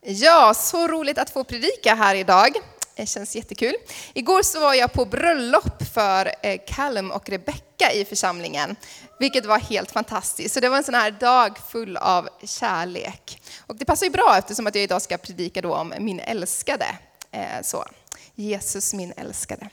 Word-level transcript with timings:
Ja, 0.00 0.54
så 0.54 0.88
roligt 0.88 1.18
att 1.18 1.30
få 1.30 1.44
predika 1.44 1.94
här 1.94 2.14
idag. 2.14 2.56
Det 2.94 3.06
känns 3.06 3.36
jättekul. 3.36 3.74
Igår 4.14 4.42
så 4.42 4.60
var 4.60 4.74
jag 4.74 4.92
på 4.92 5.04
bröllop 5.04 5.82
för 5.94 6.32
eh, 6.42 6.60
Callum 6.66 7.10
och 7.10 7.28
Rebecca 7.28 7.92
i 7.92 8.04
församlingen, 8.04 8.76
vilket 9.18 9.46
var 9.46 9.58
helt 9.58 9.90
fantastiskt. 9.90 10.54
Så 10.54 10.60
det 10.60 10.68
var 10.68 10.76
en 10.76 10.84
sån 10.84 10.94
här 10.94 11.10
dag 11.10 11.58
full 11.68 11.96
av 11.96 12.28
kärlek. 12.44 13.42
Och 13.66 13.76
det 13.76 13.84
passar 13.84 14.06
ju 14.06 14.12
bra 14.12 14.36
eftersom 14.38 14.66
att 14.66 14.74
jag 14.74 14.84
idag 14.84 15.02
ska 15.02 15.18
predika 15.18 15.62
då 15.62 15.74
om 15.74 15.94
min 15.98 16.20
älskade. 16.20 16.86
Eh, 17.30 17.62
så, 17.62 17.84
Jesus 18.34 18.94
min 18.94 19.12
älskade. 19.16 19.68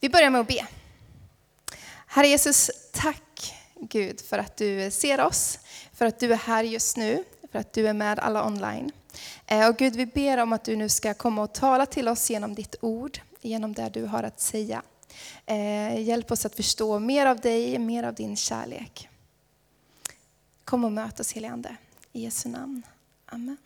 Vi 0.00 0.08
börjar 0.08 0.30
med 0.30 0.40
att 0.40 0.48
be. 0.48 0.66
Herre 2.06 2.28
Jesus, 2.28 2.70
tack 2.92 3.54
Gud 3.80 4.20
för 4.20 4.38
att 4.38 4.56
du 4.56 4.90
ser 4.90 5.20
oss, 5.20 5.58
för 5.92 6.06
att 6.06 6.20
du 6.20 6.32
är 6.32 6.36
här 6.36 6.64
just 6.64 6.96
nu, 6.96 7.24
för 7.54 7.58
att 7.58 7.72
du 7.72 7.88
är 7.88 7.92
med 7.92 8.18
alla 8.18 8.46
online. 8.46 8.92
Eh, 9.46 9.68
och 9.68 9.76
Gud, 9.76 9.96
vi 9.96 10.06
ber 10.06 10.38
om 10.38 10.52
att 10.52 10.64
du 10.64 10.76
nu 10.76 10.88
ska 10.88 11.14
komma 11.14 11.42
och 11.42 11.52
tala 11.52 11.86
till 11.86 12.08
oss 12.08 12.30
genom 12.30 12.54
ditt 12.54 12.76
ord, 12.80 13.20
genom 13.40 13.72
det 13.72 13.88
du 13.88 14.04
har 14.04 14.22
att 14.22 14.40
säga. 14.40 14.82
Eh, 15.46 16.00
hjälp 16.00 16.30
oss 16.30 16.46
att 16.46 16.54
förstå 16.54 16.98
mer 16.98 17.26
av 17.26 17.40
dig, 17.40 17.78
mer 17.78 18.02
av 18.02 18.14
din 18.14 18.36
kärlek. 18.36 19.08
Kom 20.64 20.84
och 20.84 20.92
möt 20.92 21.20
oss 21.20 21.32
helige 21.32 21.52
Ande. 21.52 21.76
I 22.12 22.22
Jesu 22.22 22.48
namn. 22.48 22.82
Amen. 23.26 23.56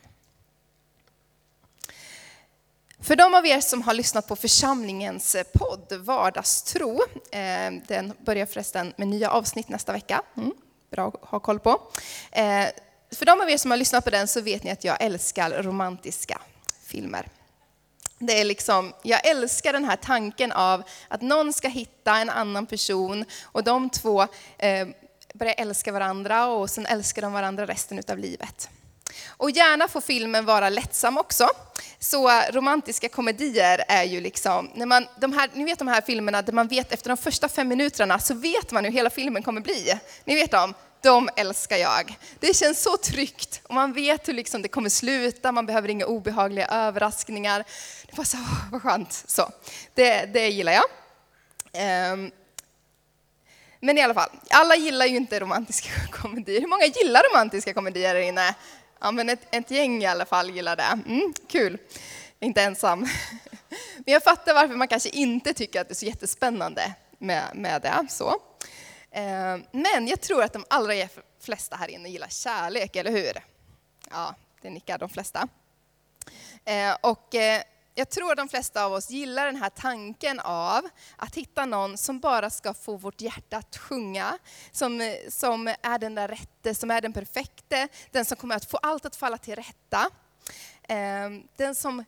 För 3.00 3.16
de 3.16 3.34
av 3.34 3.46
er 3.46 3.60
som 3.60 3.82
har 3.82 3.94
lyssnat 3.94 4.28
på 4.28 4.36
församlingens 4.36 5.36
podd 5.54 5.92
Vardagstro, 5.92 7.00
eh, 7.30 7.72
den 7.86 8.12
börjar 8.24 8.46
förresten 8.46 8.92
med 8.96 9.08
nya 9.08 9.30
avsnitt 9.30 9.68
nästa 9.68 9.92
vecka. 9.92 10.22
Mm, 10.36 10.52
bra 10.90 11.08
att 11.08 11.28
ha 11.28 11.40
koll 11.40 11.60
på. 11.60 11.80
För 13.10 13.26
de 13.26 13.40
av 13.40 13.50
er 13.50 13.56
som 13.56 13.70
har 13.70 13.78
lyssnat 13.78 14.04
på 14.04 14.10
den 14.10 14.28
så 14.28 14.40
vet 14.40 14.64
ni 14.64 14.70
att 14.70 14.84
jag 14.84 14.96
älskar 15.00 15.62
romantiska 15.62 16.40
filmer. 16.84 17.28
Det 18.18 18.40
är 18.40 18.44
liksom, 18.44 18.92
jag 19.02 19.26
älskar 19.26 19.72
den 19.72 19.84
här 19.84 19.96
tanken 19.96 20.52
av 20.52 20.82
att 21.08 21.22
någon 21.22 21.52
ska 21.52 21.68
hitta 21.68 22.16
en 22.16 22.30
annan 22.30 22.66
person 22.66 23.24
och 23.42 23.64
de 23.64 23.90
två 23.90 24.22
eh, 24.58 24.88
börjar 25.34 25.54
älska 25.58 25.92
varandra 25.92 26.46
och 26.46 26.70
sen 26.70 26.86
älskar 26.86 27.22
de 27.22 27.32
varandra 27.32 27.66
resten 27.66 28.02
av 28.08 28.18
livet. 28.18 28.70
Och 29.26 29.50
gärna 29.50 29.88
får 29.88 30.00
filmen 30.00 30.44
vara 30.44 30.68
lättsam 30.68 31.18
också. 31.18 31.48
Så 31.98 32.28
eh, 32.28 32.52
romantiska 32.52 33.08
komedier 33.08 33.84
är 33.88 34.04
ju 34.04 34.20
liksom, 34.20 34.70
när 34.74 34.86
man, 34.86 35.06
de 35.20 35.32
här, 35.32 35.50
ni 35.54 35.64
vet 35.64 35.78
de 35.78 35.88
här 35.88 36.00
filmerna 36.00 36.42
där 36.42 36.52
man 36.52 36.68
vet 36.68 36.92
efter 36.92 37.08
de 37.08 37.16
första 37.16 37.48
fem 37.48 37.68
minuterna 37.68 38.18
så 38.18 38.34
vet 38.34 38.70
man 38.70 38.84
hur 38.84 38.92
hela 38.92 39.10
filmen 39.10 39.42
kommer 39.42 39.60
bli. 39.60 40.00
Ni 40.24 40.34
vet 40.34 40.50
dem? 40.50 40.74
De 41.02 41.28
älskar 41.36 41.76
jag. 41.76 42.18
Det 42.40 42.56
känns 42.56 42.82
så 42.82 42.96
tryggt 42.96 43.60
och 43.64 43.74
man 43.74 43.92
vet 43.92 44.28
hur 44.28 44.32
liksom 44.32 44.62
det 44.62 44.68
kommer 44.68 44.88
sluta, 44.88 45.52
man 45.52 45.66
behöver 45.66 45.88
inga 45.88 46.06
obehagliga 46.06 46.66
överraskningar. 46.66 47.64
Det 48.06 48.16
var 48.16 48.24
så, 48.24 48.36
vad 48.72 48.82
skönt. 48.82 49.24
Så, 49.26 49.50
det, 49.94 50.26
det 50.26 50.48
gillar 50.48 50.72
jag. 50.72 50.84
Um, 52.12 52.30
men 53.80 53.98
i 53.98 54.02
alla 54.02 54.14
fall, 54.14 54.30
alla 54.50 54.76
gillar 54.76 55.06
ju 55.06 55.16
inte 55.16 55.40
romantiska 55.40 55.90
komedier. 56.10 56.60
Hur 56.60 56.68
många 56.68 56.84
gillar 56.84 57.22
romantiska 57.32 57.74
komedier 57.74 58.14
här 58.14 58.20
inne? 58.20 58.54
Ja, 59.00 59.10
men 59.10 59.28
ett, 59.28 59.40
ett 59.50 59.70
gäng 59.70 60.02
i 60.02 60.06
alla 60.06 60.26
fall 60.26 60.50
gillar 60.50 60.76
det. 60.76 60.98
Mm, 61.06 61.34
kul. 61.48 61.78
Inte 62.40 62.62
ensam. 62.62 63.00
Men 63.96 64.12
jag 64.12 64.22
fattar 64.22 64.54
varför 64.54 64.74
man 64.74 64.88
kanske 64.88 65.08
inte 65.08 65.52
tycker 65.54 65.80
att 65.80 65.88
det 65.88 65.92
är 65.92 65.96
så 65.96 66.06
jättespännande 66.06 66.94
med, 67.18 67.44
med 67.54 67.82
det. 67.82 68.06
Så. 68.10 68.34
Eh, 69.18 69.58
men 69.72 70.06
jag 70.06 70.20
tror 70.20 70.42
att 70.42 70.52
de 70.52 70.64
allra 70.70 70.92
flesta 71.40 71.76
här 71.76 71.88
inne 71.88 72.08
gillar 72.08 72.28
kärlek, 72.28 72.96
eller 72.96 73.10
hur? 73.10 73.32
Ja, 74.10 74.34
det 74.62 74.70
nickar 74.70 74.98
de 74.98 75.08
flesta. 75.08 75.48
Eh, 76.64 76.96
och 77.00 77.34
eh, 77.34 77.62
jag 77.94 78.10
tror 78.10 78.30
att 78.30 78.36
de 78.36 78.48
flesta 78.48 78.84
av 78.84 78.92
oss 78.92 79.10
gillar 79.10 79.46
den 79.46 79.56
här 79.56 79.70
tanken 79.70 80.40
av 80.40 80.88
att 81.16 81.34
hitta 81.34 81.66
någon 81.66 81.98
som 81.98 82.20
bara 82.20 82.50
ska 82.50 82.74
få 82.74 82.96
vårt 82.96 83.20
hjärta 83.20 83.56
att 83.56 83.76
sjunga, 83.76 84.38
som, 84.72 85.16
som 85.28 85.74
är 85.82 85.98
den 85.98 86.14
där 86.14 86.28
rätte, 86.28 86.74
som 86.74 86.90
är 86.90 87.00
den 87.00 87.12
perfekte, 87.12 87.88
den 88.10 88.24
som 88.24 88.36
kommer 88.36 88.56
att 88.56 88.70
få 88.70 88.76
allt 88.76 89.06
att 89.06 89.16
falla 89.16 89.38
till 89.38 89.56
rätta. 89.56 90.10
Den 91.56 91.74
som 91.74 92.04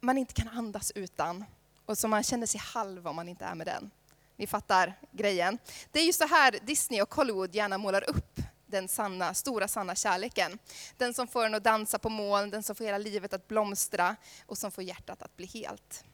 man 0.00 0.18
inte 0.18 0.34
kan 0.34 0.48
andas 0.48 0.92
utan 0.94 1.44
och 1.86 1.98
som 1.98 2.10
man 2.10 2.22
känner 2.22 2.46
sig 2.46 2.60
halv 2.60 3.08
om 3.08 3.16
man 3.16 3.28
inte 3.28 3.44
är 3.44 3.54
med 3.54 3.66
den. 3.66 3.90
Ni 4.36 4.46
fattar 4.46 4.94
grejen. 5.12 5.58
Det 5.92 6.00
är 6.00 6.04
ju 6.04 6.12
så 6.12 6.26
här 6.26 6.58
Disney 6.62 7.02
och 7.02 7.14
Hollywood 7.14 7.54
gärna 7.54 7.78
målar 7.78 8.10
upp 8.10 8.40
den 8.66 8.88
sanna, 8.88 9.34
stora 9.34 9.68
sanna 9.68 9.94
kärleken. 9.94 10.58
Den 10.96 11.14
som 11.14 11.28
får 11.28 11.46
en 11.46 11.54
att 11.54 11.64
dansa 11.64 11.98
på 11.98 12.08
moln, 12.08 12.50
den 12.50 12.62
som 12.62 12.76
får 12.76 12.84
hela 12.84 12.98
livet 12.98 13.32
att 13.32 13.48
blomstra 13.48 14.16
och 14.46 14.58
som 14.58 14.70
får 14.70 14.84
hjärtat 14.84 15.22
att 15.22 15.36
bli 15.36 15.46
helt. 15.46 16.04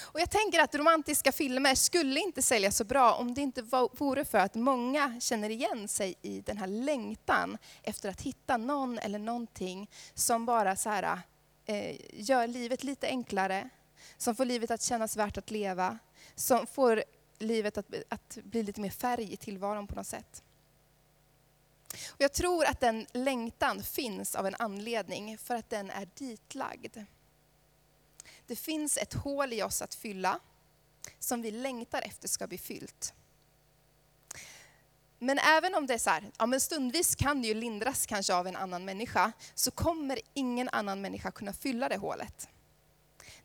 Och 0.00 0.20
jag 0.20 0.30
tänker 0.30 0.60
att 0.60 0.74
romantiska 0.74 1.32
filmer 1.32 1.74
skulle 1.74 2.20
inte 2.20 2.42
sälja 2.42 2.72
så 2.72 2.84
bra 2.84 3.14
om 3.14 3.34
det 3.34 3.40
inte 3.40 3.62
vore 3.92 4.24
för 4.24 4.38
att 4.38 4.54
många 4.54 5.20
känner 5.20 5.50
igen 5.50 5.88
sig 5.88 6.14
i 6.22 6.40
den 6.40 6.58
här 6.58 6.66
längtan 6.66 7.58
efter 7.82 8.08
att 8.08 8.20
hitta 8.20 8.56
någon 8.56 8.98
eller 8.98 9.18
någonting 9.18 9.90
som 10.14 10.46
bara 10.46 10.76
så 10.76 10.90
här, 10.90 11.20
eh, 11.66 11.96
gör 12.12 12.46
livet 12.46 12.84
lite 12.84 13.06
enklare, 13.06 13.68
som 14.16 14.36
får 14.36 14.44
livet 14.44 14.70
att 14.70 14.82
kännas 14.82 15.16
värt 15.16 15.38
att 15.38 15.50
leva, 15.50 15.98
som 16.34 16.66
får 16.66 17.04
livet 17.38 17.78
att, 17.78 17.86
att 18.08 18.38
bli 18.44 18.62
lite 18.62 18.80
mer 18.80 18.90
färg 18.90 19.32
i 19.32 19.36
tillvaron 19.36 19.86
på 19.86 19.94
något 19.94 20.06
sätt. 20.06 20.42
Och 22.08 22.20
jag 22.20 22.32
tror 22.32 22.64
att 22.64 22.80
den 22.80 23.06
längtan 23.12 23.82
finns 23.82 24.34
av 24.34 24.46
en 24.46 24.54
anledning, 24.54 25.38
för 25.38 25.54
att 25.54 25.70
den 25.70 25.90
är 25.90 26.08
ditlagd. 26.14 26.98
Det 28.46 28.56
finns 28.56 28.96
ett 28.96 29.14
hål 29.14 29.52
i 29.52 29.62
oss 29.62 29.82
att 29.82 29.94
fylla, 29.94 30.40
som 31.18 31.42
vi 31.42 31.50
längtar 31.50 32.02
efter 32.02 32.28
ska 32.28 32.46
bli 32.46 32.58
fyllt. 32.58 33.14
Men 35.18 35.38
även 35.38 35.74
om 35.74 35.86
det 35.86 35.94
är 35.94 35.98
så 35.98 36.10
här, 36.10 36.30
ja 36.38 36.46
men 36.46 36.60
stundvis 36.60 37.14
kan 37.14 37.42
det 37.42 37.48
ju 37.48 37.54
lindras 37.54 38.06
kanske 38.06 38.34
av 38.34 38.46
en 38.46 38.56
annan 38.56 38.84
människa, 38.84 39.32
så 39.54 39.70
kommer 39.70 40.20
ingen 40.34 40.68
annan 40.68 41.00
människa 41.00 41.30
kunna 41.30 41.52
fylla 41.52 41.88
det 41.88 41.96
hålet. 41.96 42.48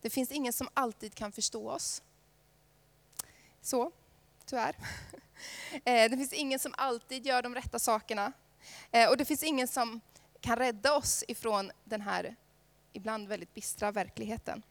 Det 0.01 0.09
finns 0.09 0.31
ingen 0.31 0.53
som 0.53 0.69
alltid 0.73 1.15
kan 1.15 1.31
förstå 1.31 1.69
oss. 1.69 2.01
Så, 3.69 3.91
tyvärr. 4.45 4.75
Eh, 5.85 6.09
det 6.09 6.17
finns 6.17 6.33
ingen 6.33 6.59
som 6.59 6.73
alltid 6.77 7.25
gör 7.25 7.41
de 7.41 7.55
rätta 7.55 7.79
sakerna. 7.79 8.31
Eh, 8.91 9.09
och 9.09 9.17
det 9.17 9.25
finns 9.25 9.43
ingen 9.43 9.67
som 9.67 10.01
kan 10.41 10.55
rädda 10.55 10.95
oss 10.95 11.23
ifrån 11.27 11.71
den 11.83 12.01
här 12.01 12.35
ibland 12.93 13.27
väldigt 13.27 13.53
bistra 13.53 13.91
verkligheten. 13.91 14.63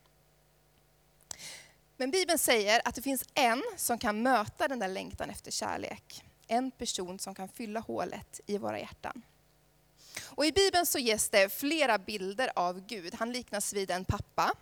Men 1.96 2.10
Bibeln 2.10 2.38
säger 2.38 2.82
att 2.84 2.94
det 2.94 3.02
finns 3.02 3.24
en 3.34 3.62
som 3.76 3.98
kan 3.98 4.22
möta 4.22 4.68
den 4.68 4.78
där 4.78 4.88
längtan 4.88 5.30
efter 5.30 5.50
kärlek. 5.50 6.24
En 6.46 6.70
person 6.70 7.18
som 7.18 7.34
kan 7.34 7.48
fylla 7.48 7.80
hålet 7.80 8.40
i 8.46 8.58
våra 8.58 8.78
hjärtan. 8.78 9.22
Och 10.22 10.46
I 10.46 10.52
Bibeln 10.52 10.86
så 10.86 10.98
ges 10.98 11.28
det 11.28 11.52
flera 11.52 11.98
bilder 11.98 12.50
av 12.54 12.86
Gud. 12.86 13.14
Han 13.14 13.32
liknas 13.32 13.72
vid 13.72 13.90
en 13.90 14.04
pappa 14.04 14.52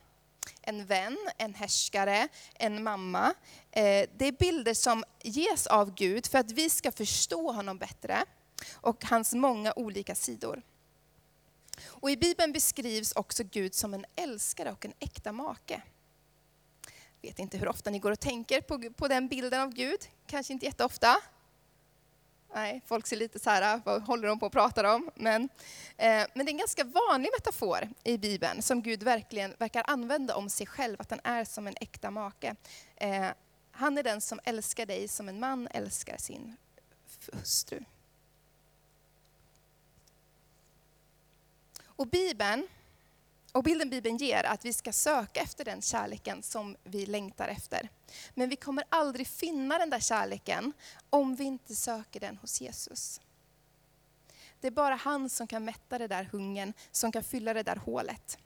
en 0.62 0.86
vän, 0.86 1.18
en 1.38 1.54
härskare, 1.54 2.28
en 2.54 2.82
mamma. 2.82 3.34
Eh, 3.70 4.08
det 4.16 4.26
är 4.26 4.38
bilder 4.38 4.74
som 4.74 5.04
ges 5.22 5.66
av 5.66 5.94
Gud 5.94 6.26
för 6.26 6.38
att 6.38 6.50
vi 6.50 6.70
ska 6.70 6.92
förstå 6.92 7.52
honom 7.52 7.78
bättre 7.78 8.24
och 8.74 9.04
hans 9.04 9.34
många 9.34 9.72
olika 9.76 10.14
sidor. 10.14 10.62
Och 11.84 12.10
I 12.10 12.16
Bibeln 12.16 12.52
beskrivs 12.52 13.12
också 13.12 13.44
Gud 13.44 13.74
som 13.74 13.94
en 13.94 14.04
älskare 14.16 14.72
och 14.72 14.84
en 14.84 14.92
äkta 14.98 15.32
make. 15.32 15.82
Jag 17.20 17.30
vet 17.30 17.38
inte 17.38 17.58
hur 17.58 17.68
ofta 17.68 17.90
ni 17.90 17.98
går 17.98 18.12
och 18.12 18.20
tänker 18.20 18.60
på, 18.60 18.90
på 18.90 19.08
den 19.08 19.28
bilden 19.28 19.60
av 19.60 19.70
Gud, 19.70 20.00
kanske 20.26 20.52
inte 20.52 20.66
jätteofta. 20.66 21.16
Nej, 22.54 22.82
folk 22.86 23.06
ser 23.06 23.16
lite 23.16 23.38
så 23.38 23.50
här, 23.50 23.80
vad 23.84 24.02
håller 24.02 24.28
de 24.28 24.38
på 24.38 24.46
att 24.46 24.52
prata 24.52 24.94
om? 24.94 25.10
Men, 25.14 25.42
eh, 25.96 26.26
men 26.34 26.46
det 26.46 26.50
är 26.50 26.52
en 26.52 26.58
ganska 26.58 26.84
vanlig 26.84 27.30
metafor 27.38 27.88
i 28.04 28.18
Bibeln 28.18 28.62
som 28.62 28.82
Gud 28.82 29.03
verkligen 29.03 29.54
verkar 29.59 29.84
använda 29.86 30.36
om 30.36 30.50
sig 30.50 30.66
själv, 30.66 30.97
att 30.98 31.10
han 31.10 31.21
är 31.24 31.44
som 31.44 31.66
en 31.66 31.74
äkta 31.80 32.10
make. 32.10 32.54
Eh, 32.97 33.26
han 33.71 33.98
är 33.98 34.03
den 34.03 34.21
som 34.21 34.41
älskar 34.44 34.86
dig 34.86 35.09
som 35.09 35.28
en 35.28 35.41
man 35.41 35.68
älskar 35.71 36.16
sin 36.16 36.56
hustru. 37.32 37.80
Och 41.84 42.06
Bibeln 42.06 42.68
och 43.56 43.62
bilden 43.62 43.91
Bibeln 43.91 44.16
ger 44.16 44.44
att 44.44 44.64
vi 44.64 44.72
ska 44.72 44.92
söka 44.92 45.41
efter 45.41 45.64
den 45.64 45.82
kärleken 45.82 46.42
som 46.42 46.76
vi 46.84 47.06
längtar 47.06 47.48
efter. 47.48 47.88
Men 48.34 48.48
vi 48.48 48.56
kommer 48.56 48.84
aldrig 48.88 49.26
finna 49.26 49.78
den 49.78 49.91
där 49.91 50.00
kärleken 50.00 50.72
om 51.10 51.36
vi 51.36 51.44
inte 51.44 51.74
söker 51.74 52.20
den 52.20 52.36
hos 52.36 52.60
Jesus. 52.60 53.20
Det 54.60 54.66
är 54.66 54.70
bara 54.70 54.94
han 54.94 55.30
som 55.30 55.47
kan 55.47 55.64
mätta 55.64 55.98
det 55.98 56.06
där 56.06 56.24
hungern, 56.24 56.72
som 56.91 57.12
kan 57.12 57.24
fylla 57.24 57.54
det 57.54 57.62
där 57.62 57.76
hålet. 57.76 58.38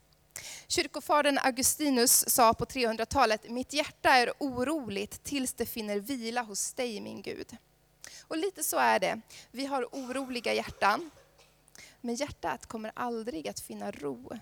Kyrkofadern 0.66 1.38
Augustinus 1.38 2.24
sa 2.28 2.54
på 2.54 2.64
300-talet, 2.64 3.50
mitt 3.50 3.72
hjärta 3.72 4.10
är 4.10 4.32
oroligt 4.38 5.24
tills 5.24 5.54
det 5.54 5.66
finner 5.66 6.00
vila 6.00 6.42
hos 6.42 6.74
dig 6.74 7.00
min 7.00 7.22
Gud. 7.22 7.56
Och 8.22 8.36
lite 8.36 8.64
så 8.64 8.76
är 8.76 9.00
det. 9.00 9.20
Vi 9.50 9.66
har 9.66 9.84
oroliga 9.92 10.54
hjärtan. 10.54 11.10
Men 12.00 12.14
hjärtat 12.14 12.66
kommer 12.66 12.92
aldrig 12.94 13.48
att 13.48 13.60
finna 13.60 13.90
ro 13.90 14.38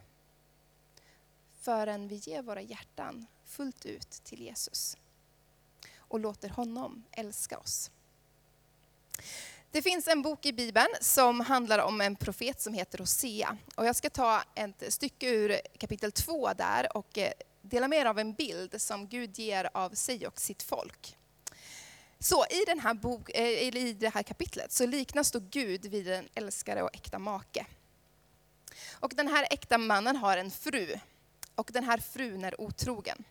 förrän 1.61 2.09
vi 2.09 2.15
ger 2.15 2.43
våra 2.43 2.61
hjärtan 2.61 3.27
fullt 3.47 3.87
ut 3.87 4.11
till 4.11 4.41
Jesus 4.41 4.97
och 5.99 6.21
låter 6.21 6.49
honom 6.49 7.05
älska 7.13 7.59
oss. 7.59 7.91
Det 9.71 9.83
finns 9.83 10.09
en 10.09 10.23
bok 10.23 10.47
i 10.47 10.53
Bibeln 10.53 10.89
som 11.01 11.41
handlar 11.41 11.79
om 11.79 12.01
en 12.01 12.17
profet 12.17 12.61
som 12.61 12.75
heter 12.75 12.99
Hosea. 12.99 13.57
Och 13.75 13.87
jag 13.87 13.97
ska 13.97 14.11
ta 14.11 14.43
ett 14.55 14.93
stycke 14.93 15.29
ur 15.31 15.61
kapitel 15.79 16.13
2 16.13 16.53
där 16.53 16.97
och 16.97 17.19
eh, 17.19 17.33
dela 17.63 17.89
med 17.89 17.99
er 17.99 18.05
av 18.05 18.19
en 18.19 18.33
bild 18.33 18.81
som 18.81 19.09
Gud 19.09 19.39
ger 19.39 19.71
av 19.75 19.91
sig 19.91 20.27
och 20.27 20.41
sitt 20.41 20.63
folk. 20.63 21.17
Så 22.19 22.47
i, 22.51 22.65
den 22.67 22.81
här 22.81 22.95
bok, 22.95 23.31
eh, 23.35 23.77
i 23.77 23.93
det 23.93 24.15
här 24.15 24.23
kapitlet 24.23 24.73
så 24.73 24.87
liknas 24.87 25.31
då 25.31 25.41
Gud 25.51 25.87
vid 25.87 26.09
en 26.09 26.29
älskare 26.35 26.83
och 26.83 26.95
äkta 26.95 27.19
make. 27.19 27.67
Och 28.93 29.13
den 29.17 29.29
här 29.29 29.47
äkta 29.51 29.79
mannen 29.79 30.17
har 30.17 30.37
en 30.37 30.51
fru 30.51 30.99
och 31.59 31.71
den 31.73 31.85
här 31.85 31.99
frun 31.99 32.45
är 32.45 32.61
otrogen. 32.61 33.25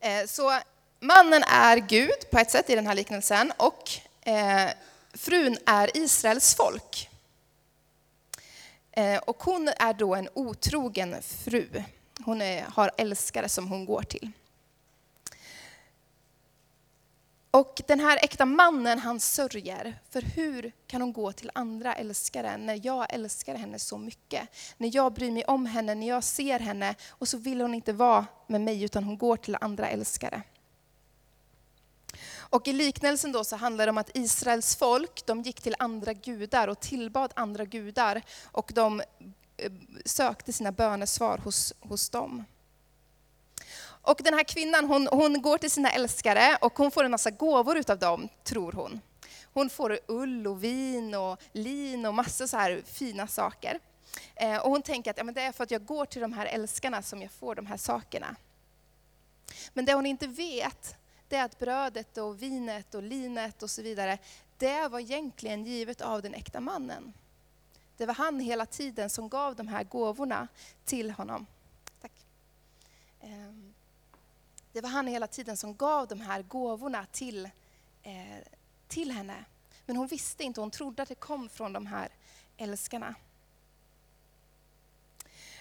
Eh, 0.00 0.26
så 0.26 0.58
mannen 1.00 1.42
är 1.42 1.76
Gud 1.76 2.30
på 2.30 2.38
ett 2.38 2.50
sätt 2.50 2.70
i 2.70 2.74
den 2.74 2.86
här 2.86 2.94
liknelsen 2.94 3.52
och 3.56 3.90
eh, 4.20 4.70
frun 5.14 5.58
är 5.66 5.96
Israels 5.96 6.54
folk. 6.54 7.10
Eh, 8.92 9.18
och 9.18 9.42
hon 9.42 9.68
är 9.68 9.92
då 9.92 10.14
en 10.14 10.28
otrogen 10.34 11.22
fru. 11.22 11.82
Hon 12.24 12.42
är, 12.42 12.62
har 12.62 12.90
älskare 12.96 13.48
som 13.48 13.68
hon 13.68 13.84
går 13.84 14.02
till. 14.02 14.30
Och 17.50 17.82
den 17.86 18.00
här 18.00 18.18
äkta 18.22 18.44
mannen 18.44 18.98
han 18.98 19.20
sörjer, 19.20 19.98
för 20.10 20.22
hur 20.22 20.72
kan 20.86 21.00
hon 21.00 21.12
gå 21.12 21.32
till 21.32 21.50
andra 21.54 21.94
älskare 21.94 22.56
när 22.56 22.80
jag 22.86 23.14
älskar 23.14 23.54
henne 23.54 23.78
så 23.78 23.98
mycket? 23.98 24.48
När 24.76 24.90
jag 24.94 25.12
bryr 25.12 25.30
mig 25.30 25.44
om 25.44 25.66
henne, 25.66 25.94
när 25.94 26.08
jag 26.08 26.24
ser 26.24 26.58
henne 26.58 26.94
och 27.08 27.28
så 27.28 27.38
vill 27.38 27.60
hon 27.60 27.74
inte 27.74 27.92
vara 27.92 28.26
med 28.46 28.60
mig 28.60 28.82
utan 28.82 29.04
hon 29.04 29.18
går 29.18 29.36
till 29.36 29.56
andra 29.60 29.88
älskare. 29.88 30.42
Och 32.38 32.68
i 32.68 32.72
liknelsen 32.72 33.32
då 33.32 33.44
så 33.44 33.56
handlar 33.56 33.86
det 33.86 33.90
om 33.90 33.98
att 33.98 34.16
Israels 34.16 34.76
folk, 34.76 35.26
de 35.26 35.42
gick 35.42 35.60
till 35.60 35.76
andra 35.78 36.12
gudar 36.12 36.68
och 36.68 36.80
tillbad 36.80 37.32
andra 37.36 37.64
gudar 37.64 38.22
och 38.44 38.70
de 38.74 39.00
eh, 39.56 39.72
sökte 40.04 40.52
sina 40.52 40.72
bönesvar 40.72 41.38
hos, 41.38 41.74
hos 41.80 42.10
dem. 42.10 42.44
Och 44.02 44.20
den 44.24 44.34
här 44.34 44.44
kvinnan 44.44 44.84
hon, 44.84 45.08
hon 45.12 45.42
går 45.42 45.58
till 45.58 45.70
sina 45.70 45.90
älskare 45.90 46.58
och 46.60 46.78
hon 46.78 46.90
får 46.90 47.04
en 47.04 47.10
massa 47.10 47.30
gåvor 47.30 47.76
utav 47.76 47.98
dem, 47.98 48.28
tror 48.44 48.72
hon. 48.72 49.00
Hon 49.52 49.70
får 49.70 49.98
ull 50.06 50.46
och 50.46 50.64
vin 50.64 51.14
och 51.14 51.40
lin 51.52 52.06
och 52.06 52.14
massa 52.14 52.48
så 52.48 52.56
här 52.56 52.82
fina 52.86 53.26
saker. 53.26 53.78
Eh, 54.34 54.56
och 54.56 54.70
hon 54.70 54.82
tänker 54.82 55.10
att 55.10 55.16
ja, 55.16 55.24
men 55.24 55.34
det 55.34 55.42
är 55.42 55.52
för 55.52 55.64
att 55.64 55.70
jag 55.70 55.84
går 55.84 56.04
till 56.04 56.20
de 56.20 56.32
här 56.32 56.46
älskarna 56.46 57.02
som 57.02 57.22
jag 57.22 57.30
får 57.30 57.54
de 57.54 57.66
här 57.66 57.76
sakerna. 57.76 58.36
Men 59.72 59.84
det 59.84 59.94
hon 59.94 60.06
inte 60.06 60.26
vet, 60.26 60.96
det 61.28 61.36
är 61.36 61.44
att 61.44 61.58
brödet 61.58 62.18
och 62.18 62.42
vinet 62.42 62.94
och 62.94 63.02
linet 63.02 63.62
och 63.62 63.70
så 63.70 63.82
vidare, 63.82 64.18
det 64.58 64.88
var 64.88 65.00
egentligen 65.00 65.64
givet 65.64 66.00
av 66.00 66.22
den 66.22 66.34
äkta 66.34 66.60
mannen. 66.60 67.12
Det 67.96 68.06
var 68.06 68.14
han 68.14 68.40
hela 68.40 68.66
tiden 68.66 69.10
som 69.10 69.28
gav 69.28 69.56
de 69.56 69.68
här 69.68 69.84
gåvorna 69.84 70.48
till 70.84 71.10
honom. 71.10 71.46
Tack. 72.00 72.12
Um. 73.22 73.69
Det 74.72 74.80
var 74.80 74.90
han 74.90 75.06
hela 75.06 75.26
tiden 75.26 75.56
som 75.56 75.76
gav 75.76 76.08
de 76.08 76.20
här 76.20 76.42
gåvorna 76.42 77.06
till, 77.12 77.44
eh, 78.02 78.12
till 78.88 79.10
henne. 79.10 79.44
Men 79.86 79.96
hon 79.96 80.06
visste 80.06 80.44
inte, 80.44 80.60
hon 80.60 80.70
trodde 80.70 81.02
att 81.02 81.08
det 81.08 81.14
kom 81.14 81.48
från 81.48 81.72
de 81.72 81.86
här 81.86 82.08
älskarna. 82.56 83.14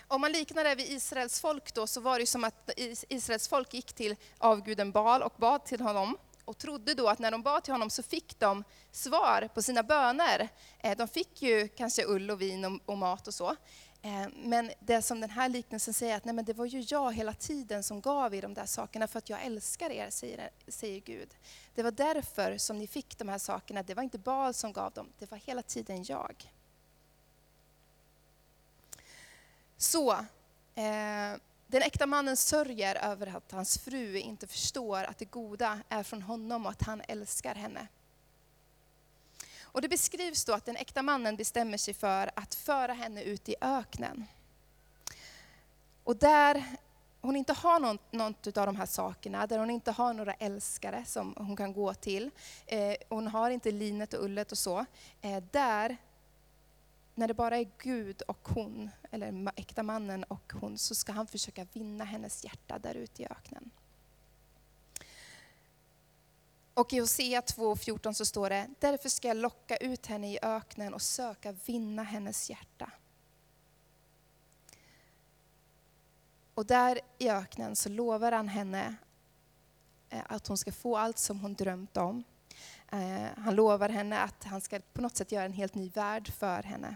Om 0.07 0.21
man 0.21 0.31
liknar 0.31 0.63
det 0.63 0.75
vid 0.75 0.89
Israels 0.89 1.41
folk 1.41 1.73
då, 1.73 1.88
så 1.88 2.01
var 2.01 2.19
det 2.19 2.25
som 2.25 2.44
att 2.44 2.69
Israels 3.09 3.47
folk 3.47 3.73
gick 3.73 3.94
till 3.94 4.15
avguden 4.38 4.91
Baal 4.91 5.21
och 5.21 5.33
bad 5.38 5.65
till 5.65 5.81
honom 5.81 6.17
och 6.45 6.57
trodde 6.57 6.94
då 6.94 7.07
att 7.07 7.19
när 7.19 7.31
de 7.31 7.41
bad 7.41 7.63
till 7.63 7.73
honom 7.73 7.89
så 7.89 8.03
fick 8.03 8.39
de 8.39 8.63
svar 8.91 9.50
på 9.53 9.61
sina 9.61 9.83
böner. 9.83 10.50
Eh, 10.79 10.97
de 10.97 11.07
fick 11.07 11.41
ju 11.41 11.67
kanske 11.67 12.06
ull 12.06 12.31
och 12.31 12.41
vin 12.41 12.79
och 12.85 12.97
mat 12.97 13.27
och 13.27 13.33
så. 13.33 13.56
Eh, 14.01 14.27
men 14.35 14.71
det 14.79 15.01
som 15.01 15.21
den 15.21 15.29
här 15.29 15.49
liknelsen 15.49 15.93
säger, 15.93 16.17
att 16.17 16.25
nej, 16.25 16.35
men 16.35 16.45
det 16.45 16.53
var 16.53 16.65
ju 16.65 16.85
jag 16.87 17.13
hela 17.13 17.33
tiden 17.33 17.83
som 17.83 18.01
gav 18.01 18.35
er 18.35 18.41
de 18.41 18.53
där 18.53 18.65
sakerna 18.65 19.07
för 19.07 19.17
att 19.17 19.29
jag 19.29 19.45
älskar 19.45 19.89
er, 19.89 20.09
säger, 20.09 20.49
säger 20.67 20.99
Gud. 20.99 21.29
Det 21.75 21.83
var 21.83 21.91
därför 21.91 22.57
som 22.57 22.77
ni 22.77 22.87
fick 22.87 23.17
de 23.17 23.29
här 23.29 23.37
sakerna. 23.37 23.83
Det 23.83 23.93
var 23.93 24.03
inte 24.03 24.17
Baal 24.17 24.53
som 24.53 24.73
gav 24.73 24.91
dem, 24.91 25.07
det 25.19 25.31
var 25.31 25.37
hela 25.37 25.61
tiden 25.61 26.03
jag. 26.03 26.51
Så, 29.77 30.11
eh, 30.75 31.35
den 31.67 31.81
äkta 31.81 32.05
mannen 32.05 32.37
sörjer 32.37 32.95
över 32.95 33.27
att 33.27 33.51
hans 33.51 33.77
fru 33.77 34.17
inte 34.17 34.47
förstår 34.47 35.03
att 35.03 35.17
det 35.17 35.25
goda 35.25 35.79
är 35.89 36.03
från 36.03 36.21
honom 36.21 36.65
och 36.65 36.71
att 36.71 36.81
han 36.81 37.01
älskar 37.07 37.55
henne. 37.55 37.87
Och 39.71 39.81
det 39.81 39.89
beskrivs 39.89 40.45
då 40.45 40.54
att 40.54 40.66
den 40.66 40.75
äkta 40.75 41.01
mannen 41.01 41.36
bestämmer 41.36 41.77
sig 41.77 41.94
för 41.94 42.31
att 42.36 42.56
föra 42.56 42.94
henne 42.94 43.24
ut 43.24 43.50
i 43.50 43.56
öknen. 43.62 44.25
Och 46.04 46.16
där 46.16 46.63
hon 47.21 47.36
inte 47.36 47.54
har 47.54 47.80
något, 47.80 48.12
något 48.12 48.57
av 48.57 48.66
de 48.66 48.75
här 48.75 48.86
sakerna, 48.86 49.48
där 49.48 49.60
hon 49.60 49.69
inte 49.69 49.92
har 49.92 50.13
några 50.13 50.33
älskare 50.33 51.06
som 51.06 51.33
hon 51.38 51.56
kan 51.56 51.74
gå 51.74 51.94
till, 51.94 52.31
eh, 52.66 52.95
hon 53.10 53.27
har 53.27 53.50
inte 53.50 53.71
linet 53.71 54.13
och 54.13 54.24
ullet 54.24 54.51
och 54.51 54.57
så, 54.57 54.86
eh, 55.21 55.44
där, 55.51 55.98
när 57.16 57.27
det 57.27 57.33
bara 57.33 57.57
är 57.57 57.71
Gud 57.77 58.21
och 58.21 58.48
hon, 58.48 58.89
eller 59.12 59.51
äkta 59.56 59.83
mannen 59.83 60.24
och 60.24 60.54
hon, 60.62 60.77
så 60.77 60.95
ska 60.95 61.12
han 61.12 61.27
försöka 61.27 61.68
vinna 61.74 62.04
hennes 62.04 62.44
hjärta 62.44 62.80
där 62.80 62.95
ute 62.95 63.24
i 63.24 63.25
öknen. 63.25 63.71
Och 66.74 66.94
i 66.94 67.00
Hosea 67.00 67.42
2.14 67.42 68.13
så 68.13 68.25
står 68.25 68.50
det, 68.50 68.68
därför 68.80 69.10
ska 69.10 69.27
jag 69.27 69.38
locka 69.38 69.77
ut 69.77 70.06
henne 70.06 70.33
i 70.33 70.39
öknen 70.42 70.94
och 70.94 71.01
söka 71.01 71.51
vinna 71.51 72.04
hennes 72.04 72.50
hjärta. 72.50 72.92
Och 76.54 76.66
där 76.66 77.00
i 77.18 77.30
öknen 77.30 77.75
så 77.75 77.89
lovar 77.89 78.31
han 78.31 78.48
henne 78.48 78.95
eh, 80.10 80.21
att 80.25 80.48
hon 80.48 80.57
ska 80.57 80.71
få 80.71 80.98
allt 80.98 81.18
som 81.18 81.39
hon 81.39 81.54
drömt 81.54 81.98
om. 81.98 82.24
Eh, 82.92 83.27
han 83.38 83.56
lovar 83.56 83.89
henne 83.89 84.19
att 84.19 84.44
han 84.44 84.62
ska 84.62 84.80
på 84.94 85.01
något 85.01 85.18
sätt 85.18 85.31
göra 85.31 85.45
en 85.45 85.54
helt 85.54 85.75
ny 85.75 85.89
värld 85.89 86.33
för 86.33 86.63
henne. 86.63 86.95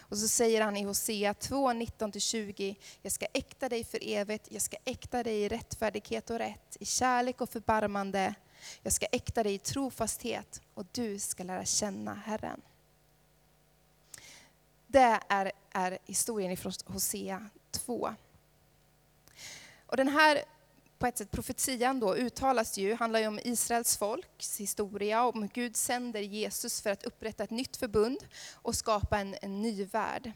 Och 0.00 0.18
så 0.18 0.28
säger 0.28 0.60
han 0.60 0.76
i 0.76 0.84
Hosea 0.84 1.34
2, 1.34 1.72
19-20, 1.72 2.76
jag 3.02 3.12
ska 3.12 3.26
äkta 3.32 3.68
dig 3.68 3.84
för 3.84 3.98
evigt, 4.02 4.48
jag 4.50 4.62
ska 4.62 4.76
äkta 4.84 5.22
dig 5.22 5.42
i 5.42 5.48
rättfärdighet 5.48 6.30
och 6.30 6.38
rätt, 6.38 6.76
i 6.80 6.84
kärlek 6.84 7.40
och 7.40 7.50
förbarmande, 7.50 8.34
jag 8.82 8.92
ska 8.92 9.06
äkta 9.12 9.42
dig 9.42 9.54
i 9.54 9.58
trofasthet 9.58 10.60
och 10.74 10.86
du 10.92 11.18
ska 11.18 11.44
lära 11.44 11.64
känna 11.64 12.14
Herren. 12.14 12.60
Det 14.86 15.20
är, 15.28 15.52
är 15.70 15.98
historien 16.04 16.56
från 16.56 16.72
Hosea 16.84 17.48
2. 17.70 18.14
Och 19.86 19.96
den 19.96 20.08
här 20.08 20.44
på 21.02 21.06
ett 21.06 21.18
sätt 21.18 21.30
profetian 21.30 22.00
då 22.00 22.16
uttalas 22.16 22.78
ju, 22.78 22.94
handlar 22.94 23.20
ju 23.20 23.26
om 23.26 23.38
Israels 23.44 23.96
folks 23.96 24.60
historia, 24.60 25.24
om 25.24 25.42
hur 25.42 25.50
Gud 25.54 25.76
sänder 25.76 26.20
Jesus 26.20 26.80
för 26.80 26.90
att 26.90 27.04
upprätta 27.04 27.44
ett 27.44 27.50
nytt 27.50 27.76
förbund 27.76 28.18
och 28.54 28.74
skapa 28.74 29.18
en, 29.18 29.36
en 29.42 29.62
ny 29.62 29.84
värld. 29.84 30.32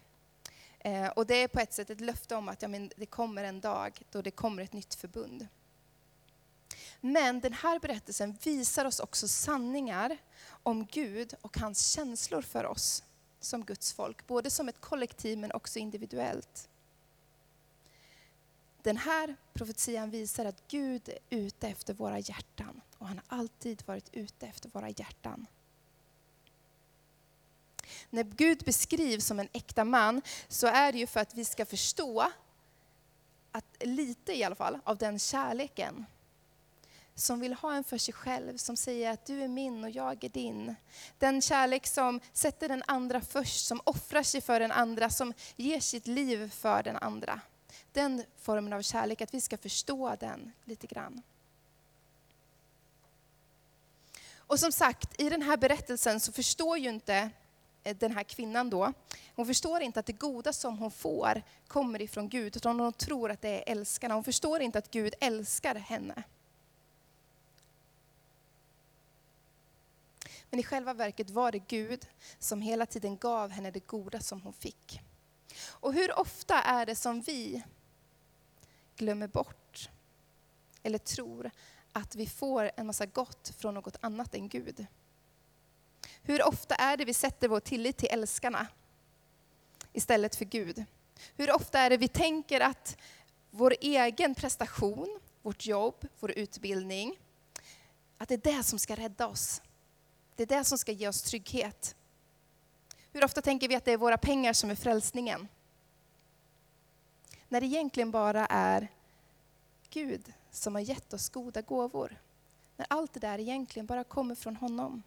Eh, 0.78 1.08
och 1.08 1.26
det 1.26 1.34
är 1.34 1.48
på 1.48 1.60
ett 1.60 1.72
sätt 1.72 1.90
ett 1.90 2.00
löfte 2.00 2.36
om 2.36 2.48
att 2.48 2.62
ja, 2.62 2.68
men 2.68 2.90
det 2.96 3.06
kommer 3.06 3.44
en 3.44 3.60
dag 3.60 4.02
då 4.10 4.22
det 4.22 4.30
kommer 4.30 4.62
ett 4.62 4.72
nytt 4.72 4.94
förbund. 4.94 5.46
Men 7.12 7.40
den 7.40 7.52
här 7.52 7.78
berättelsen 7.78 8.38
visar 8.42 8.84
oss 8.84 9.00
också 9.00 9.28
sanningar 9.28 10.18
om 10.62 10.86
Gud 10.86 11.34
och 11.40 11.58
hans 11.58 11.88
känslor 11.88 12.42
för 12.42 12.66
oss 12.66 13.04
som 13.40 13.64
Guds 13.64 13.92
folk, 13.92 14.26
både 14.26 14.50
som 14.50 14.68
ett 14.68 14.80
kollektiv 14.80 15.38
men 15.38 15.52
också 15.52 15.78
individuellt. 15.78 16.68
Den 18.82 18.96
här 18.96 19.36
profetian 19.52 20.10
visar 20.10 20.44
att 20.44 20.68
Gud 20.68 21.08
är 21.08 21.18
ute 21.30 21.68
efter 21.68 21.94
våra 21.94 22.18
hjärtan 22.18 22.80
och 22.98 23.08
han 23.08 23.20
har 23.26 23.38
alltid 23.38 23.82
varit 23.86 24.08
ute 24.12 24.46
efter 24.46 24.68
våra 24.68 24.88
hjärtan. 24.88 25.46
När 28.10 28.24
Gud 28.24 28.62
beskrivs 28.64 29.26
som 29.26 29.40
en 29.40 29.48
äkta 29.52 29.84
man 29.84 30.22
så 30.48 30.66
är 30.66 30.92
det 30.92 30.98
ju 30.98 31.06
för 31.06 31.20
att 31.20 31.34
vi 31.34 31.44
ska 31.44 31.66
förstå 31.66 32.32
att 33.52 33.76
lite 33.80 34.32
i 34.38 34.44
alla 34.44 34.54
fall 34.54 34.78
av 34.84 34.96
den 34.96 35.18
kärleken 35.18 36.06
som 37.18 37.40
vill 37.40 37.54
ha 37.54 37.74
en 37.74 37.84
för 37.84 37.98
sig 37.98 38.14
själv, 38.14 38.56
som 38.56 38.76
säger 38.76 39.10
att 39.10 39.26
du 39.26 39.42
är 39.42 39.48
min 39.48 39.84
och 39.84 39.90
jag 39.90 40.24
är 40.24 40.28
din. 40.28 40.74
Den 41.18 41.42
kärlek 41.42 41.86
som 41.86 42.20
sätter 42.32 42.68
den 42.68 42.82
andra 42.86 43.20
först, 43.20 43.66
som 43.66 43.80
offrar 43.84 44.22
sig 44.22 44.40
för 44.40 44.60
den 44.60 44.72
andra, 44.72 45.10
som 45.10 45.32
ger 45.56 45.80
sitt 45.80 46.06
liv 46.06 46.50
för 46.50 46.82
den 46.82 46.96
andra. 46.96 47.40
Den 47.92 48.24
formen 48.38 48.72
av 48.72 48.82
kärlek, 48.82 49.20
att 49.20 49.34
vi 49.34 49.40
ska 49.40 49.58
förstå 49.58 50.16
den 50.20 50.52
lite 50.64 50.86
grann. 50.86 51.22
Och 54.36 54.60
som 54.60 54.72
sagt, 54.72 55.20
i 55.20 55.28
den 55.30 55.42
här 55.42 55.56
berättelsen 55.56 56.20
så 56.20 56.32
förstår 56.32 56.78
ju 56.78 56.88
inte 56.88 57.30
eh, 57.84 57.96
den 57.96 58.12
här 58.12 58.22
kvinnan 58.22 58.70
då, 58.70 58.92
hon 59.34 59.46
förstår 59.46 59.80
inte 59.80 60.00
att 60.00 60.06
det 60.06 60.12
goda 60.12 60.52
som 60.52 60.78
hon 60.78 60.90
får 60.90 61.42
kommer 61.68 62.02
ifrån 62.02 62.28
Gud, 62.28 62.56
utan 62.56 62.80
hon 62.80 62.92
tror 62.92 63.30
att 63.30 63.42
det 63.42 63.48
är 63.48 63.72
älskarna. 63.72 64.14
Hon 64.14 64.24
förstår 64.24 64.60
inte 64.60 64.78
att 64.78 64.90
Gud 64.90 65.14
älskar 65.20 65.74
henne. 65.74 66.22
Men 70.50 70.60
i 70.60 70.62
själva 70.62 70.94
verket 70.94 71.30
var 71.30 71.52
det 71.52 71.58
Gud 71.58 72.06
som 72.38 72.62
hela 72.62 72.86
tiden 72.86 73.16
gav 73.16 73.50
henne 73.50 73.70
det 73.70 73.86
goda 73.86 74.20
som 74.20 74.42
hon 74.42 74.52
fick. 74.52 75.00
Och 75.68 75.94
hur 75.94 76.18
ofta 76.18 76.62
är 76.62 76.86
det 76.86 76.96
som 76.96 77.20
vi 77.20 77.62
glömmer 78.96 79.28
bort 79.28 79.90
eller 80.82 80.98
tror 80.98 81.50
att 81.92 82.14
vi 82.14 82.26
får 82.26 82.70
en 82.76 82.86
massa 82.86 83.06
gott 83.06 83.52
från 83.58 83.74
något 83.74 83.96
annat 84.00 84.34
än 84.34 84.48
Gud? 84.48 84.86
Hur 86.22 86.48
ofta 86.48 86.74
är 86.74 86.96
det 86.96 87.04
vi 87.04 87.14
sätter 87.14 87.48
vår 87.48 87.60
tillit 87.60 87.96
till 87.96 88.08
älskarna 88.10 88.66
istället 89.92 90.36
för 90.36 90.44
Gud? 90.44 90.84
Hur 91.36 91.54
ofta 91.54 91.78
är 91.78 91.90
det 91.90 91.96
vi 91.96 92.08
tänker 92.08 92.60
att 92.60 92.96
vår 93.50 93.74
egen 93.80 94.34
prestation, 94.34 95.20
vårt 95.42 95.66
jobb, 95.66 96.08
vår 96.20 96.30
utbildning, 96.30 97.18
att 98.18 98.28
det 98.28 98.34
är 98.34 98.56
det 98.56 98.62
som 98.62 98.78
ska 98.78 98.94
rädda 98.94 99.26
oss. 99.26 99.62
Det 100.36 100.42
är 100.42 100.46
det 100.58 100.64
som 100.64 100.78
ska 100.78 100.92
ge 100.92 101.08
oss 101.08 101.22
trygghet. 101.22 101.96
Hur 103.12 103.24
ofta 103.24 103.42
tänker 103.42 103.68
vi 103.68 103.74
att 103.74 103.84
det 103.84 103.92
är 103.92 103.96
våra 103.96 104.18
pengar 104.18 104.52
som 104.52 104.70
är 104.70 104.74
frälsningen? 104.74 105.48
När 107.48 107.60
det 107.60 107.66
egentligen 107.66 108.10
bara 108.10 108.46
är 108.46 108.88
Gud 109.90 110.32
som 110.50 110.74
har 110.74 110.82
gett 110.82 111.12
oss 111.12 111.28
goda 111.28 111.62
gåvor. 111.62 112.20
När 112.76 112.86
allt 112.90 113.12
det 113.12 113.20
där 113.20 113.38
egentligen 113.38 113.86
bara 113.86 114.04
kommer 114.04 114.34
från 114.34 114.56
honom. 114.56 115.02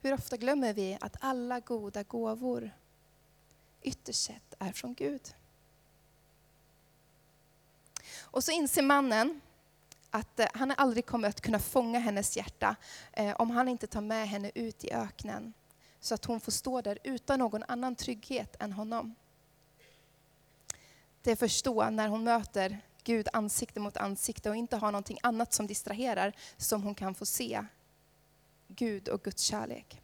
Hur 0.00 0.14
ofta 0.14 0.36
glömmer 0.36 0.72
vi 0.72 0.98
att 1.00 1.16
alla 1.20 1.60
goda 1.60 2.02
gåvor 2.02 2.70
ytterst 3.82 4.24
sett 4.24 4.54
är 4.58 4.72
från 4.72 4.94
Gud? 4.94 5.34
Och 8.20 8.44
så 8.44 8.52
inser 8.52 8.82
mannen 8.82 9.40
att 10.14 10.40
eh, 10.40 10.46
han 10.54 10.70
aldrig 10.76 11.06
kommer 11.06 11.28
att 11.28 11.40
kunna 11.40 11.58
fånga 11.58 11.98
hennes 11.98 12.36
hjärta 12.36 12.76
eh, 13.12 13.34
om 13.38 13.50
han 13.50 13.68
inte 13.68 13.86
tar 13.86 14.00
med 14.00 14.28
henne 14.28 14.50
ut 14.54 14.84
i 14.84 14.92
öknen. 14.92 15.52
Så 16.00 16.14
att 16.14 16.24
hon 16.24 16.40
får 16.40 16.52
stå 16.52 16.80
där 16.80 16.98
utan 17.04 17.38
någon 17.38 17.62
annan 17.68 17.94
trygghet 17.96 18.56
än 18.60 18.72
honom. 18.72 19.14
Det 21.22 21.30
är 21.30 21.36
först 21.36 21.64
då, 21.64 21.90
när 21.90 22.08
hon 22.08 22.24
möter 22.24 22.80
Gud 23.04 23.28
ansikte 23.32 23.80
mot 23.80 23.96
ansikte 23.96 24.50
och 24.50 24.56
inte 24.56 24.76
har 24.76 24.92
någonting 24.92 25.18
annat 25.22 25.52
som 25.52 25.66
distraherar, 25.66 26.32
som 26.56 26.82
hon 26.82 26.94
kan 26.94 27.14
få 27.14 27.26
se 27.26 27.64
Gud 28.68 29.08
och 29.08 29.22
Guds 29.22 29.42
kärlek. 29.42 30.00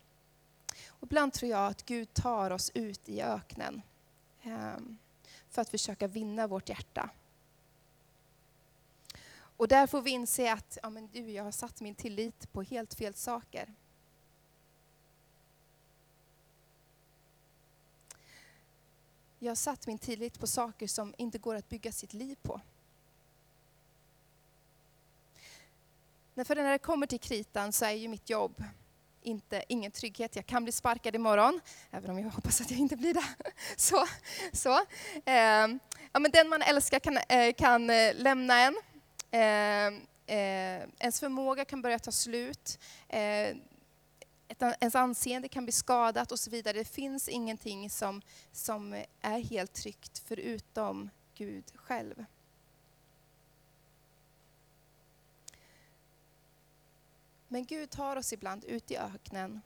Och 0.89 1.07
ibland 1.07 1.33
tror 1.33 1.51
jag 1.51 1.67
att 1.67 1.87
Gud 1.87 2.15
tar 2.15 2.51
oss 2.51 2.71
ut 2.75 3.09
i 3.09 3.23
öknen 3.23 3.83
ehm, 4.43 4.99
för 5.49 5.63
att 5.63 5.71
försöka 5.71 6.07
vinna 6.07 6.47
vårt 6.47 6.69
hjärta. 6.69 7.11
Och 9.61 9.69
där 9.69 9.87
får 9.87 10.03
vi 10.03 10.11
inse 10.11 10.53
att 10.53 10.79
ja, 10.83 10.91
men 10.91 11.09
du, 11.13 11.31
jag 11.31 11.45
har 11.45 11.51
satt 11.51 11.81
min 11.81 11.95
tillit 11.95 12.53
på 12.53 12.63
helt 12.63 12.95
fel 12.95 13.15
saker. 13.15 13.75
Jag 19.39 19.51
har 19.51 19.57
satt 19.57 19.87
min 19.87 19.99
tillit 19.99 20.41
på 20.41 20.47
saker 20.47 20.87
som 20.87 21.15
inte 21.19 21.39
går 21.39 21.55
att 21.55 21.69
bygga 21.69 21.93
sitt 21.93 22.13
liv 22.13 22.37
på. 22.43 22.61
För 26.45 26.55
när 26.55 26.71
det 26.71 26.79
kommer 26.79 27.07
till 27.07 27.21
kritan 27.21 27.73
så 27.73 27.85
är 27.85 27.91
ju 27.91 28.09
mitt 28.09 28.31
jobb 28.31 28.65
inte, 29.23 29.65
ingen 29.69 29.91
trygghet. 29.91 30.37
Jag 30.37 30.47
kan 30.47 30.65
bli 30.65 30.73
sparkad 30.73 31.15
imorgon, 31.15 31.61
även 31.91 32.11
om 32.11 32.19
jag 32.19 32.31
hoppas 32.31 32.61
att 32.61 32.71
jag 32.71 32.81
inte 32.81 32.97
blir 32.97 33.15
det. 33.15 33.25
Så, 33.77 34.07
så. 34.53 34.75
Eh, 35.25 35.69
ja, 36.13 36.19
men 36.21 36.31
den 36.31 36.49
man 36.49 36.63
älskar 36.63 36.99
kan, 36.99 37.17
eh, 37.17 37.53
kan 37.53 37.91
eh, 37.91 38.15
lämna 38.15 38.61
en. 38.61 38.75
Eh, 39.31 39.87
eh, 40.27 40.89
ens 40.99 41.21
förmåga 41.21 41.65
kan 41.65 41.83
börja 41.83 41.99
ta 41.99 42.13
slut. 42.13 42.79
Eh, 43.09 43.57
ens 44.81 44.95
anseende 44.95 45.49
kan 45.49 45.65
bli 45.65 45.73
skadat 45.73 46.33
och 46.33 46.39
så 46.39 46.51
vidare. 46.51 46.79
Det 46.79 46.85
finns 46.85 47.29
ingenting 47.29 47.91
som, 47.91 48.23
som 48.53 49.05
är 49.21 49.39
helt 49.39 49.73
tryggt 49.73 50.23
förutom 50.27 51.11
Gud 51.35 51.65
själv. 51.75 52.25
Men 57.49 57.65
Gud 57.65 57.91
tar 57.91 58.17
oss 58.17 58.33
ibland 58.33 58.65
ut 58.65 58.91
i 58.91 58.97
öknen 58.97 59.61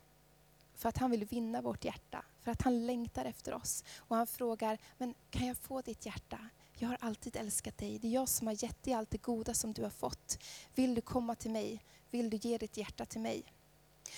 för 0.74 0.88
att 0.88 0.98
han 0.98 1.10
vill 1.10 1.24
vinna 1.24 1.62
vårt 1.62 1.84
hjärta, 1.84 2.24
för 2.42 2.50
att 2.50 2.62
han 2.62 2.86
längtar 2.86 3.24
efter 3.24 3.54
oss. 3.54 3.84
Och 3.98 4.16
han 4.16 4.26
frågar, 4.26 4.78
men 4.98 5.14
kan 5.30 5.46
jag 5.46 5.56
få 5.56 5.80
ditt 5.80 6.06
hjärta? 6.06 6.38
Jag 6.76 6.88
har 6.88 6.98
alltid 7.00 7.36
älskat 7.36 7.78
dig. 7.78 7.98
Det 7.98 8.08
är 8.08 8.12
jag 8.12 8.28
som 8.28 8.46
har 8.46 8.64
gett 8.64 8.82
dig 8.82 8.94
allt 8.94 9.10
det 9.10 9.22
goda 9.22 9.54
som 9.54 9.72
du 9.72 9.82
har 9.82 9.90
fått. 9.90 10.38
Vill 10.74 10.94
du 10.94 11.00
komma 11.00 11.34
till 11.34 11.50
mig? 11.50 11.84
Vill 12.10 12.30
du 12.30 12.36
ge 12.36 12.58
ditt 12.58 12.76
hjärta 12.76 13.06
till 13.06 13.20
mig? 13.20 13.44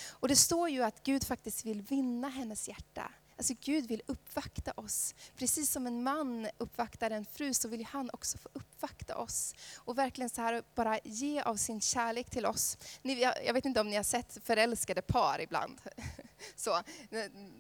Och 0.08 0.28
det 0.28 0.36
står 0.36 0.68
ju 0.68 0.82
att 0.82 1.02
Gud 1.02 1.25
faktiskt 1.25 1.64
vill 1.64 1.82
vinna 1.82 2.28
hennes 2.28 2.68
hjärta. 2.68 3.12
Alltså 3.38 3.54
Gud 3.60 3.88
vill 3.88 4.02
uppvakta 4.06 4.72
oss. 4.76 5.14
Precis 5.36 5.70
som 5.70 5.86
en 5.86 6.02
man 6.02 6.48
uppvaktar 6.58 7.10
en 7.10 7.25
fru 7.25 7.54
så 7.54 7.68
vill 7.68 7.84
han 7.84 8.10
också 8.12 8.38
få 8.38 8.48
uppvakta 8.52 9.16
oss. 9.16 9.54
Och 9.76 9.98
verkligen 9.98 10.30
så 10.30 10.40
här 10.40 10.62
bara 10.75 10.98
ge 11.04 11.40
av 11.40 11.56
sin 11.56 11.80
kärlek 11.80 12.30
till 12.30 12.46
oss. 12.46 12.78
Ni, 13.02 13.20
jag, 13.20 13.44
jag 13.44 13.54
vet 13.54 13.64
inte 13.64 13.80
om 13.80 13.90
ni 13.90 13.96
har 13.96 14.02
sett 14.02 14.38
förälskade 14.44 15.02
par 15.02 15.40
ibland. 15.40 15.80
Så, 16.56 16.82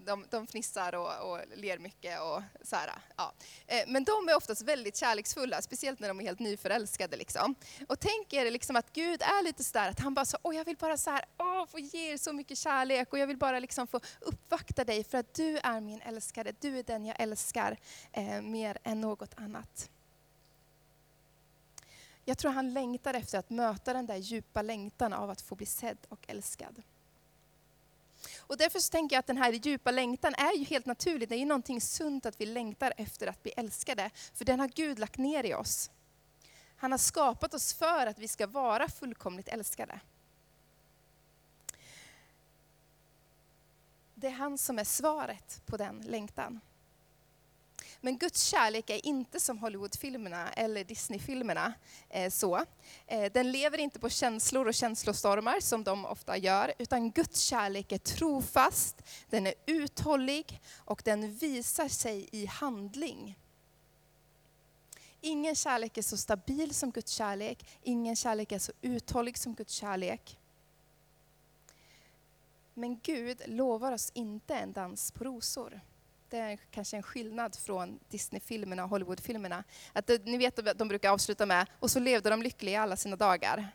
de, 0.04 0.26
de 0.30 0.46
fnissar 0.46 0.94
och, 0.94 1.30
och 1.30 1.40
ler 1.54 1.78
mycket. 1.78 2.20
Och 2.20 2.42
så 2.62 2.76
här, 2.76 2.90
ja. 3.16 3.32
Eh, 3.66 3.84
men 3.86 4.04
de 4.04 4.28
är 4.28 4.36
oftast 4.36 4.62
väldigt 4.62 4.96
kärleksfulla, 4.96 5.62
speciellt 5.62 6.00
när 6.00 6.08
de 6.08 6.20
är 6.20 6.24
helt 6.24 6.38
nyförälskade. 6.38 7.16
Liksom. 7.16 7.54
Och 7.88 8.00
tänk 8.00 8.32
er 8.32 8.50
liksom 8.50 8.76
att 8.76 8.92
Gud 8.92 9.22
är 9.22 9.42
lite 9.42 9.64
sådär 9.64 9.88
att 9.88 10.00
han 10.00 10.14
bara 10.14 10.24
så, 10.24 10.38
åh 10.42 10.56
jag 10.56 10.64
vill 10.64 10.76
bara 10.76 10.96
så 10.96 11.10
här, 11.10 11.24
åh, 11.38 11.66
få 11.66 11.78
ge 11.78 12.12
er 12.12 12.16
så 12.16 12.32
mycket 12.32 12.58
kärlek 12.58 13.12
och 13.12 13.18
jag 13.18 13.26
vill 13.26 13.38
bara 13.38 13.58
liksom 13.58 13.86
få 13.86 14.00
uppvakta 14.20 14.84
dig 14.84 15.04
för 15.04 15.18
att 15.18 15.34
du 15.34 15.58
är 15.58 15.80
min 15.80 16.00
älskare, 16.00 16.52
du 16.60 16.78
är 16.78 16.82
den 16.82 17.04
jag 17.06 17.20
älskar 17.20 17.78
eh, 18.12 18.42
mer 18.42 18.78
än 18.82 19.00
något 19.00 19.34
annat. 19.36 19.90
Jag 22.28 22.38
tror 22.38 22.50
han 22.50 22.72
längtar 22.72 23.14
efter 23.14 23.38
att 23.38 23.50
möta 23.50 23.92
den 23.92 24.06
där 24.06 24.16
djupa 24.16 24.62
längtan 24.62 25.12
av 25.12 25.30
att 25.30 25.40
få 25.40 25.54
bli 25.54 25.66
sedd 25.66 25.98
och 26.08 26.24
älskad. 26.28 26.82
Och 28.46 28.56
därför 28.56 28.78
så 28.78 28.90
tänker 28.90 29.16
jag 29.16 29.20
att 29.20 29.26
den 29.26 29.36
här 29.36 29.52
djupa 29.52 29.90
längtan 29.90 30.34
är 30.34 30.58
ju 30.58 30.64
helt 30.64 30.86
naturlig. 30.86 31.28
Det 31.28 31.34
är 31.34 31.38
ju 31.38 31.44
någonting 31.44 31.80
sunt 31.80 32.26
att 32.26 32.40
vi 32.40 32.46
längtar 32.46 32.92
efter 32.96 33.26
att 33.26 33.42
bli 33.42 33.52
älskade. 33.56 34.10
För 34.34 34.44
den 34.44 34.60
har 34.60 34.68
Gud 34.68 34.98
lagt 34.98 35.18
ner 35.18 35.44
i 35.44 35.54
oss. 35.54 35.90
Han 36.76 36.90
har 36.90 36.98
skapat 36.98 37.54
oss 37.54 37.74
för 37.74 38.06
att 38.06 38.18
vi 38.18 38.28
ska 38.28 38.46
vara 38.46 38.88
fullkomligt 38.88 39.48
älskade. 39.48 40.00
Det 44.14 44.26
är 44.26 44.30
han 44.30 44.58
som 44.58 44.78
är 44.78 44.84
svaret 44.84 45.62
på 45.66 45.76
den 45.76 46.00
längtan. 46.00 46.60
Men 48.00 48.18
Guds 48.18 48.44
kärlek 48.44 48.90
är 48.90 49.06
inte 49.06 49.40
som 49.40 49.58
Hollywoodfilmerna 49.58 50.52
eller 50.52 50.84
Disneyfilmerna. 50.84 51.72
Eh, 52.10 52.30
så. 52.30 52.64
Eh, 53.06 53.32
den 53.32 53.52
lever 53.52 53.78
inte 53.78 53.98
på 53.98 54.08
känslor 54.08 54.68
och 54.68 54.74
känslostormar 54.74 55.60
som 55.60 55.84
de 55.84 56.04
ofta 56.04 56.36
gör, 56.36 56.72
utan 56.78 57.10
Guds 57.10 57.40
kärlek 57.40 57.92
är 57.92 57.98
trofast, 57.98 59.02
den 59.30 59.46
är 59.46 59.54
uthållig 59.66 60.60
och 60.76 61.02
den 61.04 61.32
visar 61.32 61.88
sig 61.88 62.28
i 62.32 62.46
handling. 62.46 63.38
Ingen 65.20 65.54
kärlek 65.54 65.98
är 65.98 66.02
så 66.02 66.16
stabil 66.16 66.74
som 66.74 66.90
Guds 66.90 67.12
kärlek, 67.12 67.66
ingen 67.82 68.16
kärlek 68.16 68.52
är 68.52 68.58
så 68.58 68.72
uthållig 68.80 69.38
som 69.38 69.54
Guds 69.54 69.72
kärlek. 69.72 70.38
Men 72.74 73.00
Gud 73.02 73.42
lovar 73.46 73.92
oss 73.92 74.10
inte 74.14 74.54
en 74.54 74.72
dans 74.72 75.10
på 75.10 75.24
rosor 75.24 75.80
det 76.30 76.38
är 76.38 76.58
kanske 76.70 76.96
en 76.96 77.02
skillnad 77.02 77.56
från 77.56 77.98
Disneyfilmerna 78.08 78.84
och 78.84 78.90
Hollywoodfilmerna. 78.90 79.64
Att 79.92 80.06
det, 80.06 80.24
ni 80.24 80.38
vet 80.38 80.58
att 80.58 80.78
de 80.78 80.88
brukar 80.88 81.10
avsluta 81.10 81.46
med 81.46 81.66
och 81.80 81.90
så 81.90 81.98
levde 81.98 82.30
de 82.30 82.42
lyckliga 82.42 82.80
alla 82.80 82.96
sina 82.96 83.16
dagar. 83.16 83.68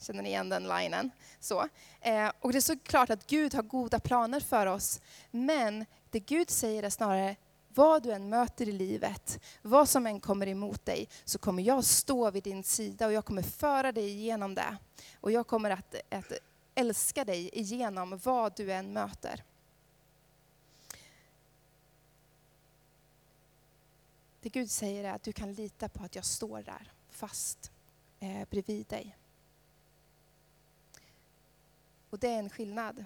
Känner 0.00 0.22
ni 0.22 0.28
igen 0.28 0.48
den 0.48 0.68
linen? 0.68 1.10
Så. 1.40 1.68
Eh, 2.00 2.30
och 2.40 2.52
det 2.52 2.58
är 2.58 2.60
såklart 2.60 3.10
att 3.10 3.26
Gud 3.26 3.54
har 3.54 3.62
goda 3.62 4.00
planer 4.00 4.40
för 4.40 4.66
oss. 4.66 5.00
Men 5.30 5.86
det 6.10 6.20
Gud 6.20 6.50
säger 6.50 6.82
är 6.82 6.90
snarare, 6.90 7.36
vad 7.74 8.02
du 8.02 8.12
än 8.12 8.28
möter 8.28 8.68
i 8.68 8.72
livet, 8.72 9.40
vad 9.62 9.88
som 9.88 10.06
än 10.06 10.20
kommer 10.20 10.48
emot 10.48 10.84
dig, 10.84 11.08
så 11.24 11.38
kommer 11.38 11.62
jag 11.62 11.84
stå 11.84 12.30
vid 12.30 12.42
din 12.42 12.64
sida 12.64 13.06
och 13.06 13.12
jag 13.12 13.24
kommer 13.24 13.42
föra 13.42 13.92
dig 13.92 14.08
igenom 14.08 14.54
det. 14.54 14.76
Och 15.20 15.32
jag 15.32 15.46
kommer 15.46 15.70
att, 15.70 15.94
att 16.10 16.32
älska 16.74 17.24
dig 17.24 17.50
igenom 17.52 18.20
vad 18.24 18.56
du 18.56 18.72
än 18.72 18.92
möter. 18.92 19.44
Det 24.48 24.52
Gud 24.52 24.70
säger 24.70 25.04
är 25.04 25.12
att 25.12 25.22
du 25.22 25.32
kan 25.32 25.52
lita 25.52 25.88
på 25.88 26.04
att 26.04 26.14
jag 26.14 26.24
står 26.24 26.62
där 26.62 26.92
fast 27.10 27.70
eh, 28.20 28.48
bredvid 28.50 28.86
dig. 28.86 29.16
Och 32.10 32.18
det 32.18 32.28
är 32.28 32.38
en 32.38 32.50
skillnad. 32.50 33.04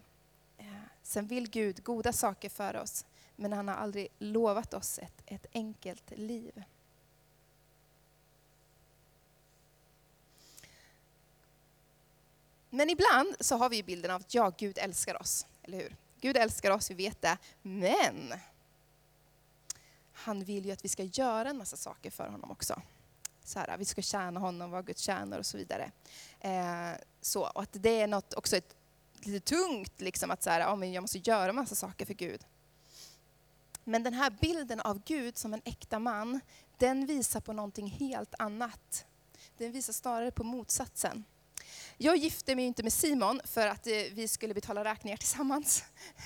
Eh, 0.58 0.66
Sen 1.02 1.26
vill 1.26 1.50
Gud 1.50 1.84
goda 1.84 2.12
saker 2.12 2.48
för 2.48 2.76
oss, 2.76 3.04
men 3.36 3.52
han 3.52 3.68
har 3.68 3.74
aldrig 3.74 4.08
lovat 4.18 4.74
oss 4.74 4.98
ett, 4.98 5.22
ett 5.26 5.46
enkelt 5.52 6.10
liv. 6.10 6.62
Men 12.70 12.90
ibland 12.90 13.36
så 13.40 13.56
har 13.56 13.68
vi 13.70 13.82
bilden 13.82 14.10
av 14.10 14.20
att 14.20 14.34
ja, 14.34 14.52
Gud 14.58 14.78
älskar 14.78 15.20
oss, 15.22 15.46
eller 15.62 15.78
hur? 15.78 15.96
Gud 16.20 16.36
älskar 16.36 16.70
oss, 16.70 16.90
vi 16.90 16.94
vet 16.94 17.22
det. 17.22 17.38
Men 17.62 18.32
han 20.22 20.44
vill 20.44 20.66
ju 20.66 20.72
att 20.72 20.84
vi 20.84 20.88
ska 20.88 21.02
göra 21.02 21.50
en 21.50 21.58
massa 21.58 21.76
saker 21.76 22.10
för 22.10 22.28
honom 22.28 22.50
också. 22.50 22.82
Så 23.44 23.58
här, 23.58 23.78
vi 23.78 23.84
ska 23.84 24.02
tjäna 24.02 24.40
honom, 24.40 24.70
vara 24.70 24.82
Guds 24.82 25.00
tjänare 25.02 25.40
och 25.40 25.46
så 25.46 25.56
vidare. 25.56 25.90
Eh, 26.40 27.00
så, 27.20 27.46
och 27.46 27.62
att 27.62 27.72
det 27.72 28.00
är 28.00 28.06
något 28.06 28.34
också 28.34 28.56
ett, 28.56 28.76
lite 29.20 29.56
tungt, 29.56 30.00
liksom, 30.00 30.30
att 30.30 30.42
så 30.42 30.50
här, 30.50 30.60
ja, 30.60 30.76
men 30.76 30.92
jag 30.92 31.00
måste 31.00 31.18
göra 31.18 31.52
massa 31.52 31.74
saker 31.74 32.06
för 32.06 32.14
Gud. 32.14 32.44
Men 33.84 34.02
den 34.02 34.14
här 34.14 34.30
bilden 34.40 34.80
av 34.80 35.02
Gud 35.04 35.38
som 35.38 35.54
en 35.54 35.62
äkta 35.64 35.98
man, 35.98 36.40
den 36.78 37.06
visar 37.06 37.40
på 37.40 37.52
någonting 37.52 37.86
helt 37.86 38.34
annat. 38.38 39.06
Den 39.58 39.72
visar 39.72 39.92
snarare 39.92 40.30
på 40.30 40.44
motsatsen. 40.44 41.24
Jag 41.98 42.16
gifte 42.16 42.56
mig 42.56 42.64
inte 42.64 42.82
med 42.82 42.92
Simon 42.92 43.40
för 43.44 43.66
att 43.66 43.86
eh, 43.86 43.92
vi 44.12 44.28
skulle 44.28 44.54
betala 44.54 44.84
räkningar 44.84 45.16
tillsammans. 45.16 45.84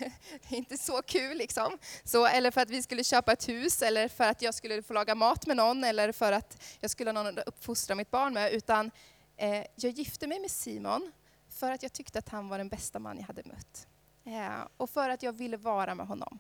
Det 0.49 0.55
är 0.55 0.57
inte 0.57 0.79
så 0.79 1.03
kul 1.03 1.37
liksom. 1.37 1.79
Så, 2.05 2.27
eller 2.27 2.51
för 2.51 2.61
att 2.61 2.71
vi 2.71 2.83
skulle 2.83 3.05
köpa 3.05 3.33
ett 3.33 3.49
hus, 3.49 3.83
eller 3.83 4.09
för 4.09 4.25
att 4.25 4.43
jag 4.43 4.55
skulle 4.55 4.83
få 4.83 4.93
laga 4.93 5.15
mat 5.15 5.47
med 5.47 5.57
någon, 5.57 5.85
eller 5.85 6.13
för 6.13 6.33
att 6.33 6.63
jag 6.81 6.91
skulle 6.91 7.11
ha 7.11 7.23
någon 7.23 7.39
att 7.39 7.49
uppfostra 7.49 7.95
mitt 7.95 8.11
barn 8.11 8.35
med. 8.35 8.53
Utan 8.53 8.91
eh, 9.37 9.65
jag 9.75 9.93
gifte 9.93 10.27
mig 10.27 10.41
med 10.41 10.51
Simon 10.51 11.13
för 11.49 11.71
att 11.71 11.83
jag 11.83 11.93
tyckte 11.93 12.19
att 12.19 12.29
han 12.29 12.49
var 12.49 12.59
den 12.59 12.69
bästa 12.69 12.99
man 12.99 13.19
jag 13.19 13.27
hade 13.27 13.43
mött. 13.45 13.87
Eh, 14.25 14.69
och 14.77 14.91
för 14.91 15.09
att 15.09 15.23
jag 15.23 15.33
ville 15.33 15.57
vara 15.57 15.95
med 15.95 16.07
honom. 16.07 16.39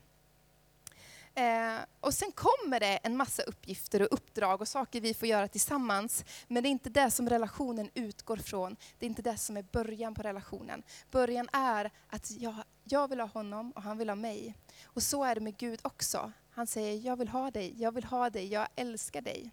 Eh, 1.39 1.79
och 2.01 2.15
sen 2.15 2.33
kommer 2.33 2.81
det 2.81 2.97
en 3.03 3.17
massa 3.17 3.43
uppgifter 3.43 4.03
och 4.03 4.09
uppdrag 4.11 4.61
och 4.61 4.69
saker 4.69 5.01
vi 5.01 5.15
får 5.15 5.29
göra 5.29 5.49
tillsammans. 5.49 6.25
Men 6.49 6.63
det 6.63 6.69
är 6.69 6.71
inte 6.71 6.91
det 6.91 7.11
som 7.11 7.29
relationen 7.29 7.91
utgår 7.95 8.37
från. 8.37 8.77
Det 8.99 9.07
är 9.07 9.09
inte 9.09 9.23
det 9.23 9.37
som 9.37 9.57
är 9.57 9.63
början 9.63 10.15
på 10.15 10.23
relationen. 10.23 10.83
Början 11.11 11.49
är 11.53 11.91
att 12.09 12.31
jag, 12.31 12.55
jag 12.85 13.09
vill 13.09 13.21
ha 13.21 13.27
honom 13.27 13.71
och 13.71 13.83
han 13.83 13.99
vill 13.99 14.09
ha 14.09 14.17
mig. 14.17 14.55
Och 14.85 15.03
så 15.03 15.25
är 15.25 15.35
det 15.35 15.41
med 15.41 15.57
Gud 15.57 15.81
också. 15.83 16.33
Han 16.51 16.67
säger, 16.67 17.07
jag 17.07 17.17
vill 17.17 17.29
ha 17.29 17.51
dig, 17.51 17.75
jag 17.83 17.93
vill 17.93 18.05
ha 18.05 18.31
dig, 18.31 18.53
jag 18.53 18.69
älskar 18.77 19.21
dig. 19.21 19.51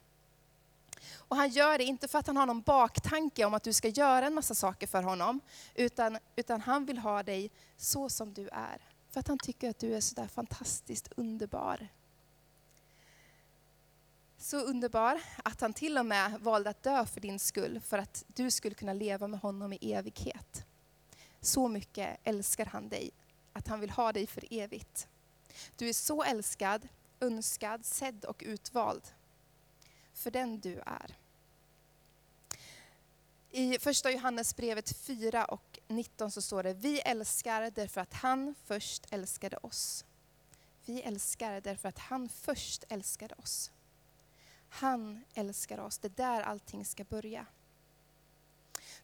Och 1.17 1.35
han 1.35 1.49
gör 1.49 1.77
det 1.77 1.83
inte 1.83 2.07
för 2.07 2.19
att 2.19 2.27
han 2.27 2.37
har 2.37 2.45
någon 2.45 2.61
baktanke 2.61 3.45
om 3.45 3.53
att 3.53 3.63
du 3.63 3.73
ska 3.73 3.87
göra 3.87 4.25
en 4.25 4.33
massa 4.33 4.55
saker 4.55 4.87
för 4.87 5.03
honom, 5.03 5.41
utan, 5.75 6.17
utan 6.35 6.61
han 6.61 6.85
vill 6.85 6.97
ha 6.97 7.23
dig 7.23 7.51
så 7.77 8.09
som 8.09 8.33
du 8.33 8.49
är. 8.51 8.92
För 9.13 9.19
att 9.19 9.27
han 9.27 9.37
tycker 9.37 9.69
att 9.69 9.79
du 9.79 9.95
är 9.95 10.01
så 10.01 10.15
där 10.15 10.27
fantastiskt 10.27 11.13
underbar. 11.15 11.87
Så 14.37 14.57
underbar 14.57 15.21
att 15.43 15.61
han 15.61 15.73
till 15.73 15.97
och 15.97 16.05
med 16.05 16.39
valde 16.39 16.69
att 16.69 16.83
dö 16.83 17.05
för 17.05 17.21
din 17.21 17.39
skull, 17.39 17.79
för 17.79 17.97
att 17.97 18.23
du 18.27 18.51
skulle 18.51 18.75
kunna 18.75 18.93
leva 18.93 19.27
med 19.27 19.39
honom 19.39 19.73
i 19.73 19.93
evighet. 19.93 20.65
Så 21.41 21.67
mycket 21.67 22.19
älskar 22.23 22.65
han 22.65 22.89
dig, 22.89 23.11
att 23.53 23.67
han 23.67 23.79
vill 23.79 23.89
ha 23.89 24.13
dig 24.13 24.27
för 24.27 24.53
evigt. 24.53 25.07
Du 25.75 25.89
är 25.89 25.93
så 25.93 26.23
älskad, 26.23 26.87
önskad, 27.19 27.85
sedd 27.85 28.25
och 28.25 28.43
utvald. 28.45 29.03
För 30.13 30.31
den 30.31 30.59
du 30.59 30.79
är. 30.85 31.17
I 33.55 33.79
första 33.79 34.11
Johannesbrevet 34.11 34.97
4 34.97 35.45
och 35.45 35.79
19 35.87 36.31
så 36.31 36.41
står 36.41 36.63
det, 36.63 36.73
vi 36.73 36.99
älskar 36.99 37.71
därför 37.71 38.01
att 38.01 38.13
han 38.13 38.55
först 38.65 39.05
älskade 39.09 39.57
oss. 39.57 40.05
Vi 40.85 41.01
älskar 41.01 41.61
därför 41.61 41.89
att 41.89 41.99
han 41.99 42.29
först 42.29 42.83
älskade 42.89 43.35
oss. 43.35 43.71
Han 44.69 45.23
älskar 45.33 45.77
oss, 45.77 45.97
det 45.97 46.07
är 46.07 46.09
där 46.09 46.41
allting 46.41 46.85
ska 46.85 47.03
börja. 47.03 47.45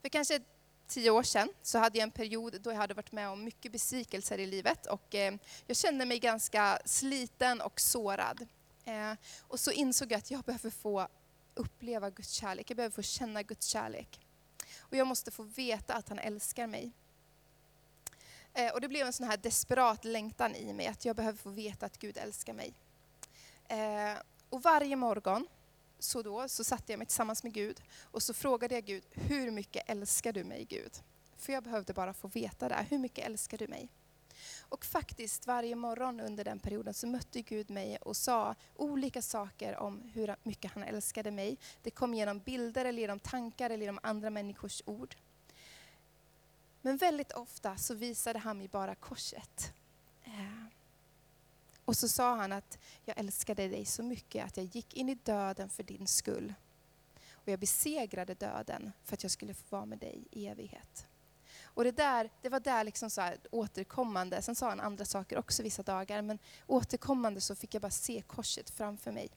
För 0.01 0.09
kanske 0.09 0.39
tio 0.87 1.09
år 1.09 1.23
sedan 1.23 1.49
så 1.61 1.77
hade 1.77 1.97
jag 1.97 2.03
en 2.03 2.11
period 2.11 2.61
då 2.61 2.71
jag 2.71 2.77
hade 2.77 2.93
varit 2.93 3.11
med 3.11 3.29
om 3.29 3.43
mycket 3.43 3.71
besvikelser 3.71 4.37
i 4.37 4.45
livet 4.45 4.85
och 4.85 5.15
eh, 5.15 5.35
jag 5.65 5.77
kände 5.77 6.05
mig 6.05 6.19
ganska 6.19 6.79
sliten 6.85 7.61
och 7.61 7.79
sårad. 7.81 8.47
Eh, 8.85 9.13
och 9.41 9.59
så 9.59 9.71
insåg 9.71 10.11
jag 10.11 10.17
att 10.17 10.31
jag 10.31 10.43
behöver 10.43 10.69
få 10.69 11.07
uppleva 11.53 12.09
Guds 12.09 12.31
kärlek, 12.31 12.69
jag 12.69 12.77
behöver 12.77 12.95
få 12.95 13.01
känna 13.01 13.43
Guds 13.43 13.67
kärlek. 13.67 14.19
Och 14.89 14.97
jag 14.97 15.07
måste 15.07 15.31
få 15.31 15.43
veta 15.43 15.93
att 15.93 16.09
han 16.09 16.19
älskar 16.19 16.67
mig. 16.67 16.91
Eh, 18.53 18.73
och 18.73 18.81
det 18.81 18.87
blev 18.87 19.07
en 19.07 19.13
sån 19.13 19.27
här 19.27 19.37
desperat 19.37 20.05
längtan 20.05 20.55
i 20.55 20.73
mig, 20.73 20.87
att 20.87 21.05
jag 21.05 21.15
behöver 21.15 21.37
få 21.37 21.49
veta 21.49 21.85
att 21.85 21.97
Gud 21.97 22.17
älskar 22.17 22.53
mig. 22.53 22.73
Eh, 23.65 24.21
och 24.49 24.63
varje 24.63 24.95
morgon 24.95 25.47
så 25.99 26.21
då 26.21 26.47
så 26.47 26.63
satte 26.63 26.91
jag 26.91 26.97
mig 26.97 27.07
tillsammans 27.07 27.43
med 27.43 27.53
Gud 27.53 27.81
och 28.03 28.23
så 28.23 28.33
frågade 28.33 28.75
jag 28.75 28.85
Gud, 28.85 29.03
hur 29.11 29.51
mycket 29.51 29.89
älskar 29.89 30.33
du 30.33 30.43
mig 30.43 30.65
Gud? 30.65 30.91
För 31.37 31.53
jag 31.53 31.63
behövde 31.63 31.93
bara 31.93 32.13
få 32.13 32.27
veta 32.27 32.69
det, 32.69 32.85
hur 32.89 32.97
mycket 32.97 33.25
älskar 33.25 33.57
du 33.57 33.67
mig? 33.67 33.89
Och 34.61 34.85
faktiskt 34.85 35.47
varje 35.47 35.75
morgon 35.75 36.19
under 36.19 36.43
den 36.43 36.59
perioden 36.59 36.93
så 36.93 37.07
mötte 37.07 37.41
Gud 37.41 37.69
mig 37.69 37.97
och 37.97 38.17
sa 38.17 38.55
olika 38.75 39.21
saker 39.21 39.77
om 39.77 40.01
hur 40.13 40.35
mycket 40.43 40.71
han 40.71 40.83
älskade 40.83 41.31
mig. 41.31 41.57
Det 41.83 41.91
kom 41.91 42.13
genom 42.13 42.39
bilder 42.39 42.85
eller 42.85 43.01
genom 43.01 43.19
tankar 43.19 43.69
eller 43.69 43.85
genom 43.85 43.99
andra 44.03 44.29
människors 44.29 44.81
ord. 44.85 45.15
Men 46.81 46.97
väldigt 46.97 47.31
ofta 47.31 47.77
så 47.77 47.93
visade 47.93 48.39
han 48.39 48.57
mig 48.57 48.67
bara 48.67 48.95
korset. 48.95 49.73
Eh. 50.23 50.65
Och 51.85 51.97
så 51.97 52.07
sa 52.07 52.35
han 52.35 52.51
att 52.51 52.79
jag 53.05 53.19
älskade 53.19 53.67
dig 53.67 53.85
så 53.85 54.03
mycket 54.03 54.45
att 54.45 54.57
jag 54.57 54.65
gick 54.65 54.93
in 54.93 55.09
i 55.09 55.15
döden 55.15 55.69
för 55.69 55.83
din 55.83 56.07
skull. 56.07 56.53
Och 57.31 57.47
jag 57.47 57.59
besegrade 57.59 58.33
döden 58.33 58.91
för 59.03 59.13
att 59.13 59.23
jag 59.23 59.31
skulle 59.31 59.53
få 59.53 59.75
vara 59.75 59.85
med 59.85 59.97
dig 59.97 60.23
i 60.31 60.47
evighet. 60.47 61.07
Och 61.79 61.85
det, 61.85 61.91
där, 61.91 62.29
det 62.41 62.49
var 62.49 62.59
där 62.59 62.83
liksom 62.83 63.09
så 63.09 63.29
återkommande, 63.51 64.41
sen 64.41 64.55
sa 64.55 64.69
han 64.69 64.79
andra 64.79 65.05
saker 65.05 65.37
också 65.37 65.63
vissa 65.63 65.83
dagar, 65.83 66.21
men 66.21 66.39
återkommande 66.67 67.41
så 67.41 67.55
fick 67.55 67.73
jag 67.73 67.81
bara 67.81 67.91
se 67.91 68.23
korset 68.27 68.69
framför 68.69 69.11
mig. 69.11 69.29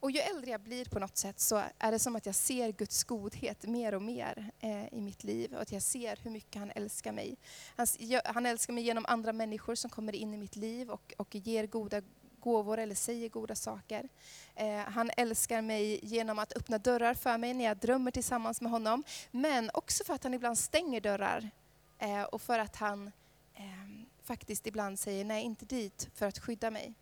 Och 0.00 0.10
ju 0.10 0.20
äldre 0.20 0.50
jag 0.50 0.60
blir 0.60 0.84
på 0.84 0.98
något 0.98 1.16
sätt 1.16 1.40
så 1.40 1.62
är 1.78 1.92
det 1.92 1.98
som 1.98 2.16
att 2.16 2.26
jag 2.26 2.34
ser 2.34 2.72
Guds 2.72 3.04
godhet 3.04 3.62
mer 3.62 3.94
och 3.94 4.02
mer 4.02 4.50
eh, 4.60 4.94
i 4.94 5.00
mitt 5.00 5.24
liv 5.24 5.54
och 5.54 5.62
att 5.62 5.72
jag 5.72 5.82
ser 5.82 6.18
hur 6.22 6.30
mycket 6.30 6.58
han 6.58 6.70
älskar 6.74 7.12
mig. 7.12 7.36
Han, 7.76 7.86
han, 8.24 8.46
älskar 8.46 8.72
mig 8.72 8.84
genom 8.84 9.06
andra 9.08 9.32
människor 9.32 9.74
som 9.74 9.90
kommer 9.90 10.14
in 10.14 10.34
i 10.34 10.36
mitt 10.36 10.56
liv 10.56 10.90
och, 10.90 11.14
och 11.18 11.34
ger 11.34 11.66
goda 11.66 12.02
gåvor 12.44 12.78
eller 12.78 12.94
säger 12.94 13.28
goda 13.28 13.54
saker. 13.54 14.08
Eh, 14.54 14.76
han 14.76 15.10
älskar 15.16 15.62
mig 15.62 16.00
genom 16.02 16.38
att 16.38 16.56
öppna 16.56 16.78
dörrar 16.78 17.14
för 17.14 17.38
mig 17.38 17.54
när 17.54 17.64
jag 17.64 17.76
drömmer 17.76 18.10
tillsammans 18.10 18.60
med 18.60 18.72
honom. 18.72 19.04
Men 19.30 19.70
också 19.74 20.04
för 20.04 20.14
att 20.14 20.24
han 20.24 20.34
ibland 20.34 20.58
stänger 20.58 21.00
dörrar 21.00 21.50
eh, 21.98 22.22
och 22.22 22.42
för 22.42 22.58
att 22.58 22.76
han 22.76 23.12
ehm, 23.54 24.06
faktiskt 24.22 24.66
ibland 24.66 24.98
säger 24.98 25.24
nej, 25.24 25.44
inte 25.44 25.64
dit, 25.64 26.08
för 26.14 26.26
att 26.26 26.38
skydda 26.38 26.70
mig. 26.70 26.94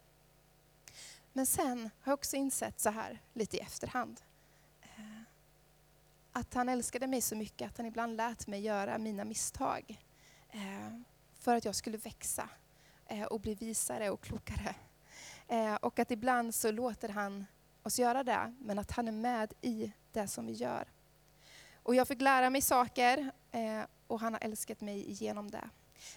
Men 1.32 1.46
sen 1.46 1.90
har 2.00 2.12
jag 2.12 2.18
också 2.18 2.36
insett 2.36 2.80
så 2.80 2.90
här, 2.90 3.20
lite 3.32 3.56
i 3.56 3.60
efterhand, 3.60 4.20
eh, 4.82 5.22
att 6.32 6.54
han 6.54 6.68
älskade 6.68 7.06
mig 7.06 7.20
så 7.20 7.36
mycket 7.36 7.70
att 7.70 7.76
han 7.76 7.86
ibland 7.86 8.16
lät 8.16 8.46
mig 8.46 8.60
göra 8.60 8.98
mina 8.98 9.24
misstag. 9.24 10.00
Eh, 10.50 11.00
för 11.38 11.56
att 11.56 11.64
jag 11.64 11.74
skulle 11.74 11.96
växa 11.96 12.48
eh, 13.06 13.24
och 13.24 13.40
bli 13.40 13.54
visare 13.54 14.10
och 14.10 14.20
klokare. 14.20 14.74
Eh, 15.48 15.74
och 15.74 15.98
att 15.98 16.10
ibland 16.10 16.54
så 16.54 16.70
låter 16.70 17.08
han 17.08 17.46
oss 17.82 17.98
göra 17.98 18.24
det, 18.24 18.54
men 18.58 18.78
att 18.78 18.90
han 18.90 19.08
är 19.08 19.12
med 19.12 19.52
i 19.60 19.92
det 20.12 20.28
som 20.28 20.46
vi 20.46 20.52
gör. 20.52 20.88
Och 21.82 21.94
jag 21.94 22.08
fick 22.08 22.20
lära 22.20 22.50
mig 22.50 22.60
saker 22.60 23.30
eh, 23.50 23.82
och 24.06 24.20
han 24.20 24.32
har 24.32 24.40
älskat 24.40 24.80
mig 24.80 25.12
genom 25.12 25.50
det. 25.50 25.70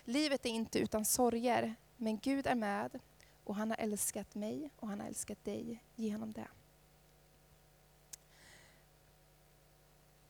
Livet 0.03 0.45
är 0.45 0.49
inte 0.49 0.79
utan 0.79 1.05
sorger, 1.05 1.75
men 1.97 2.17
Gud 2.17 2.47
är 2.47 2.55
med 2.55 2.99
och 3.43 3.55
han 3.55 3.69
har 3.69 3.77
älskat 3.77 4.35
mig 4.35 4.69
och 4.79 4.88
han 4.88 4.99
har 4.99 5.07
älskat 5.07 5.45
dig 5.45 5.83
genom 5.95 6.33
det. 6.33 6.47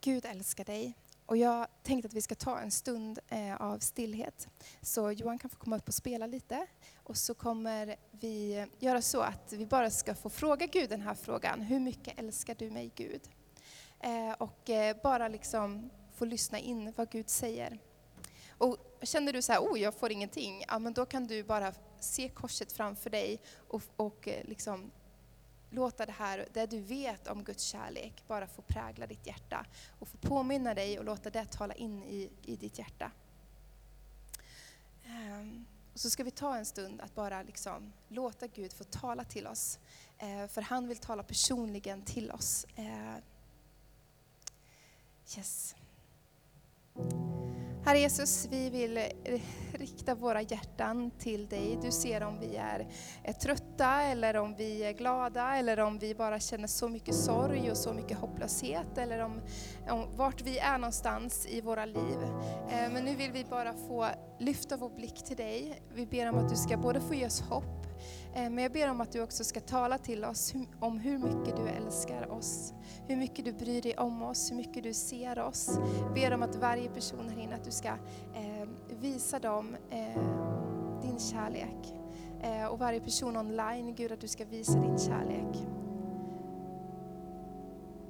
Gud 0.01 0.25
älskar 0.25 0.65
dig 0.65 0.93
och 1.25 1.37
jag 1.37 1.67
tänkte 1.83 2.07
att 2.07 2.13
vi 2.13 2.21
ska 2.21 2.35
ta 2.35 2.59
en 2.59 2.71
stund 2.71 3.19
eh, 3.27 3.61
av 3.61 3.79
stillhet. 3.79 4.47
Så 4.81 5.11
Johan 5.11 5.39
kan 5.39 5.49
få 5.49 5.57
komma 5.57 5.77
upp 5.77 5.87
och 5.87 5.93
spela 5.93 6.27
lite. 6.27 6.67
Och 7.03 7.17
så 7.17 7.33
kommer 7.33 7.95
vi 8.11 8.65
göra 8.79 9.01
så 9.01 9.21
att 9.21 9.53
vi 9.53 9.65
bara 9.65 9.89
ska 9.89 10.15
få 10.15 10.29
fråga 10.29 10.65
Gud 10.65 10.89
den 10.89 11.01
här 11.01 11.13
frågan. 11.13 11.61
Hur 11.61 11.79
mycket 11.79 12.19
älskar 12.19 12.55
du 12.55 12.71
mig 12.71 12.91
Gud? 12.95 13.21
Eh, 13.99 14.31
och 14.37 14.69
eh, 14.69 14.97
bara 15.03 15.27
liksom 15.27 15.89
få 16.15 16.25
lyssna 16.25 16.59
in 16.59 16.93
vad 16.95 17.09
Gud 17.09 17.29
säger. 17.29 17.79
Och 18.57 18.77
känner 19.01 19.33
du 19.33 19.41
så 19.41 19.51
här, 19.51 19.59
oh 19.59 19.79
jag 19.79 19.93
får 19.93 20.11
ingenting, 20.11 20.63
ja 20.67 20.79
men 20.79 20.93
då 20.93 21.05
kan 21.05 21.27
du 21.27 21.43
bara 21.43 21.73
se 21.99 22.29
korset 22.29 22.71
framför 22.71 23.09
dig 23.09 23.39
och, 23.67 23.81
och 23.95 24.27
eh, 24.27 24.45
liksom 24.45 24.91
låta 25.75 26.05
det 26.05 26.11
här, 26.11 26.47
det 26.53 26.65
du 26.65 26.79
vet 26.79 27.27
om 27.27 27.43
Guds 27.43 27.63
kärlek, 27.63 28.23
bara 28.27 28.47
få 28.47 28.61
prägla 28.61 29.07
ditt 29.07 29.27
hjärta 29.27 29.65
och 29.99 30.07
få 30.07 30.17
påminna 30.17 30.73
dig 30.73 30.99
och 30.99 31.05
låta 31.05 31.29
det 31.29 31.45
tala 31.45 31.73
in 31.73 32.03
i, 32.03 32.29
i 32.41 32.55
ditt 32.55 32.79
hjärta. 32.79 33.11
Um, 35.05 35.65
och 35.93 35.99
så 35.99 36.09
ska 36.09 36.23
vi 36.23 36.31
ta 36.31 36.57
en 36.57 36.65
stund 36.65 37.01
att 37.01 37.15
bara 37.15 37.43
liksom 37.43 37.93
låta 38.07 38.47
Gud 38.47 38.73
få 38.73 38.83
tala 38.83 39.23
till 39.23 39.47
oss. 39.47 39.79
uh, 40.23 40.47
för 40.47 40.61
han 40.61 40.87
vill 40.87 40.97
tala 40.97 41.23
personligen 41.23 42.01
till 42.01 42.31
oss. 42.31 42.65
Uh, 42.79 43.15
yes. 45.37 45.75
Herre 47.85 47.99
Jesus, 47.99 48.47
vi 48.51 48.69
vill 48.69 48.97
eh, 48.97 49.41
rikta 49.73 50.15
våra 50.15 50.41
hjärtan 50.41 51.11
till 51.19 51.47
dig. 51.47 51.79
Du 51.81 51.91
ser 51.91 52.23
om 52.23 52.39
vi 52.39 52.55
är, 52.55 52.87
är 53.23 53.33
trötta, 53.33 54.01
eller 54.01 54.37
om 54.37 54.55
vi 54.55 54.83
är 54.83 54.91
glada, 54.91 55.55
eller 55.55 55.79
om 55.79 55.99
vi 55.99 56.15
bara 56.15 56.39
känner 56.39 56.67
så 56.67 56.89
mycket 56.89 57.15
sorg 57.15 57.71
och 57.71 57.77
så 57.77 57.93
mycket 57.93 58.17
hopplöshet, 58.17 58.97
eller 58.97 59.19
om, 59.19 59.41
om 59.89 60.05
vart 60.15 60.41
vi 60.41 60.57
är 60.57 60.77
någonstans 60.77 61.47
i 61.49 61.61
våra 61.61 61.85
liv. 61.85 62.17
Eh, 62.69 62.91
men 62.91 63.05
nu 63.05 63.15
vill 63.15 63.31
vi 63.31 63.45
bara 63.49 63.73
få 63.73 64.07
lyfta 64.39 64.77
vår 64.77 64.89
blick 64.89 65.23
till 65.23 65.37
dig. 65.37 65.81
Vi 65.93 66.05
ber 66.05 66.29
om 66.29 66.37
att 66.37 66.49
du 66.49 66.55
ska 66.55 66.77
både 66.77 67.01
få 67.01 67.13
ge 67.13 67.25
oss 67.25 67.41
hopp, 67.41 67.84
Eh, 68.35 68.49
men 68.49 68.57
jag 68.57 68.71
ber 68.71 68.89
om 68.91 69.01
att 69.01 69.11
du 69.11 69.21
också 69.21 69.43
ska 69.43 69.59
tala 69.59 69.97
till 69.97 70.25
oss 70.25 70.53
om 70.79 70.99
hur 70.99 71.17
mycket 71.17 71.55
du 71.55 71.67
älskar 71.67 72.31
oss, 72.31 72.73
hur 73.07 73.15
mycket 73.15 73.45
du 73.45 73.53
bryr 73.53 73.81
dig 73.81 73.97
om 73.97 74.23
oss, 74.23 74.51
hur 74.51 74.55
mycket 74.55 74.83
du 74.83 74.93
ser 74.93 75.39
oss. 75.39 75.79
Jag 76.01 76.13
ber 76.13 76.33
om 76.33 76.43
att 76.43 76.55
varje 76.55 76.89
person 76.89 77.29
här 77.29 77.43
inne, 77.43 77.55
att 77.55 77.63
du 77.63 77.71
ska 77.71 77.87
eh, 77.87 78.67
visa 78.99 79.39
dem 79.39 79.75
eh, 79.89 80.21
din 81.01 81.19
kärlek. 81.19 81.93
Och 82.71 82.79
varje 82.79 82.99
person 82.99 83.37
online, 83.37 83.95
Gud 83.95 84.11
att 84.11 84.21
du 84.21 84.27
ska 84.27 84.45
visa 84.45 84.79
din 84.79 84.97
kärlek. 84.97 85.67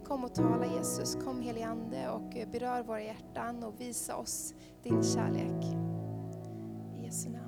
Kom 0.03 0.23
och 0.23 0.33
tala 0.35 0.65
Jesus, 0.65 1.15
kom 1.15 1.41
helige 1.41 1.67
Ande 1.67 2.09
och 2.09 2.51
berör 2.51 2.83
våra 2.83 3.01
hjärtan 3.01 3.63
och 3.63 3.81
visa 3.81 4.15
oss 4.15 4.53
din 4.83 5.03
kärlek. 5.03 5.65
I 6.97 7.05
Jesu 7.05 7.29
namn. 7.29 7.44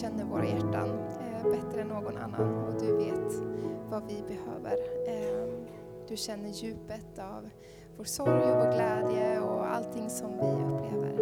Känner 0.00 0.24
våra 0.24 0.46
hjärtan 0.46 0.88
eh, 0.88 1.50
bättre 1.50 1.80
än 1.80 1.88
någon 1.88 2.16
annan 2.16 2.64
och 2.64 2.80
du 2.80 2.96
vet 2.96 3.32
vad 3.90 4.02
vi 4.08 4.22
behöver. 4.28 4.72
Eh, 5.06 5.48
du 6.08 6.16
känner 6.16 6.48
djupet 6.48 7.18
av 7.18 7.48
vår 7.96 8.04
sorg 8.04 8.42
och 8.42 8.56
vår 8.56 8.72
glädje 8.72 9.40
och 9.40 9.66
allting 9.66 10.10
som 10.10 10.30
vi 10.30 10.74
upplever. 10.74 11.16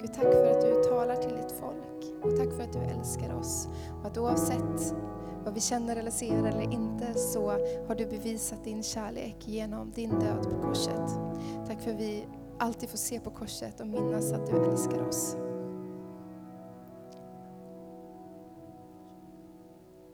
Gud, 0.00 0.12
tack 0.14 0.32
för 0.32 0.50
att 0.50 0.60
du 0.60 0.82
talar 0.82 1.16
till 1.16 1.36
ditt 1.36 1.52
folk 1.52 2.22
och 2.22 2.36
tack 2.36 2.52
för 2.56 2.62
att 2.62 2.72
du 2.72 2.78
älskar 2.78 3.34
oss. 3.34 3.68
Och 4.00 4.06
att 4.06 4.18
oavsett 4.18 4.94
vad 5.44 5.54
vi 5.54 5.60
känner 5.60 5.96
eller 5.96 6.10
ser 6.10 6.44
eller 6.44 6.72
inte 6.72 7.14
så 7.14 7.50
har 7.88 7.94
du 7.94 8.06
bevisat 8.06 8.64
din 8.64 8.82
kärlek 8.82 9.36
genom 9.48 9.90
din 9.90 10.10
död 10.10 10.42
på 10.50 10.68
korset. 10.68 11.10
Tack 11.66 11.80
för 11.80 11.90
att 11.90 12.00
vi 12.00 12.26
alltid 12.58 12.88
får 12.88 12.98
se 12.98 13.20
på 13.20 13.30
korset 13.30 13.80
och 13.80 13.86
minnas 13.86 14.32
att 14.32 14.46
du 14.46 14.64
älskar 14.64 15.08
oss. 15.08 15.36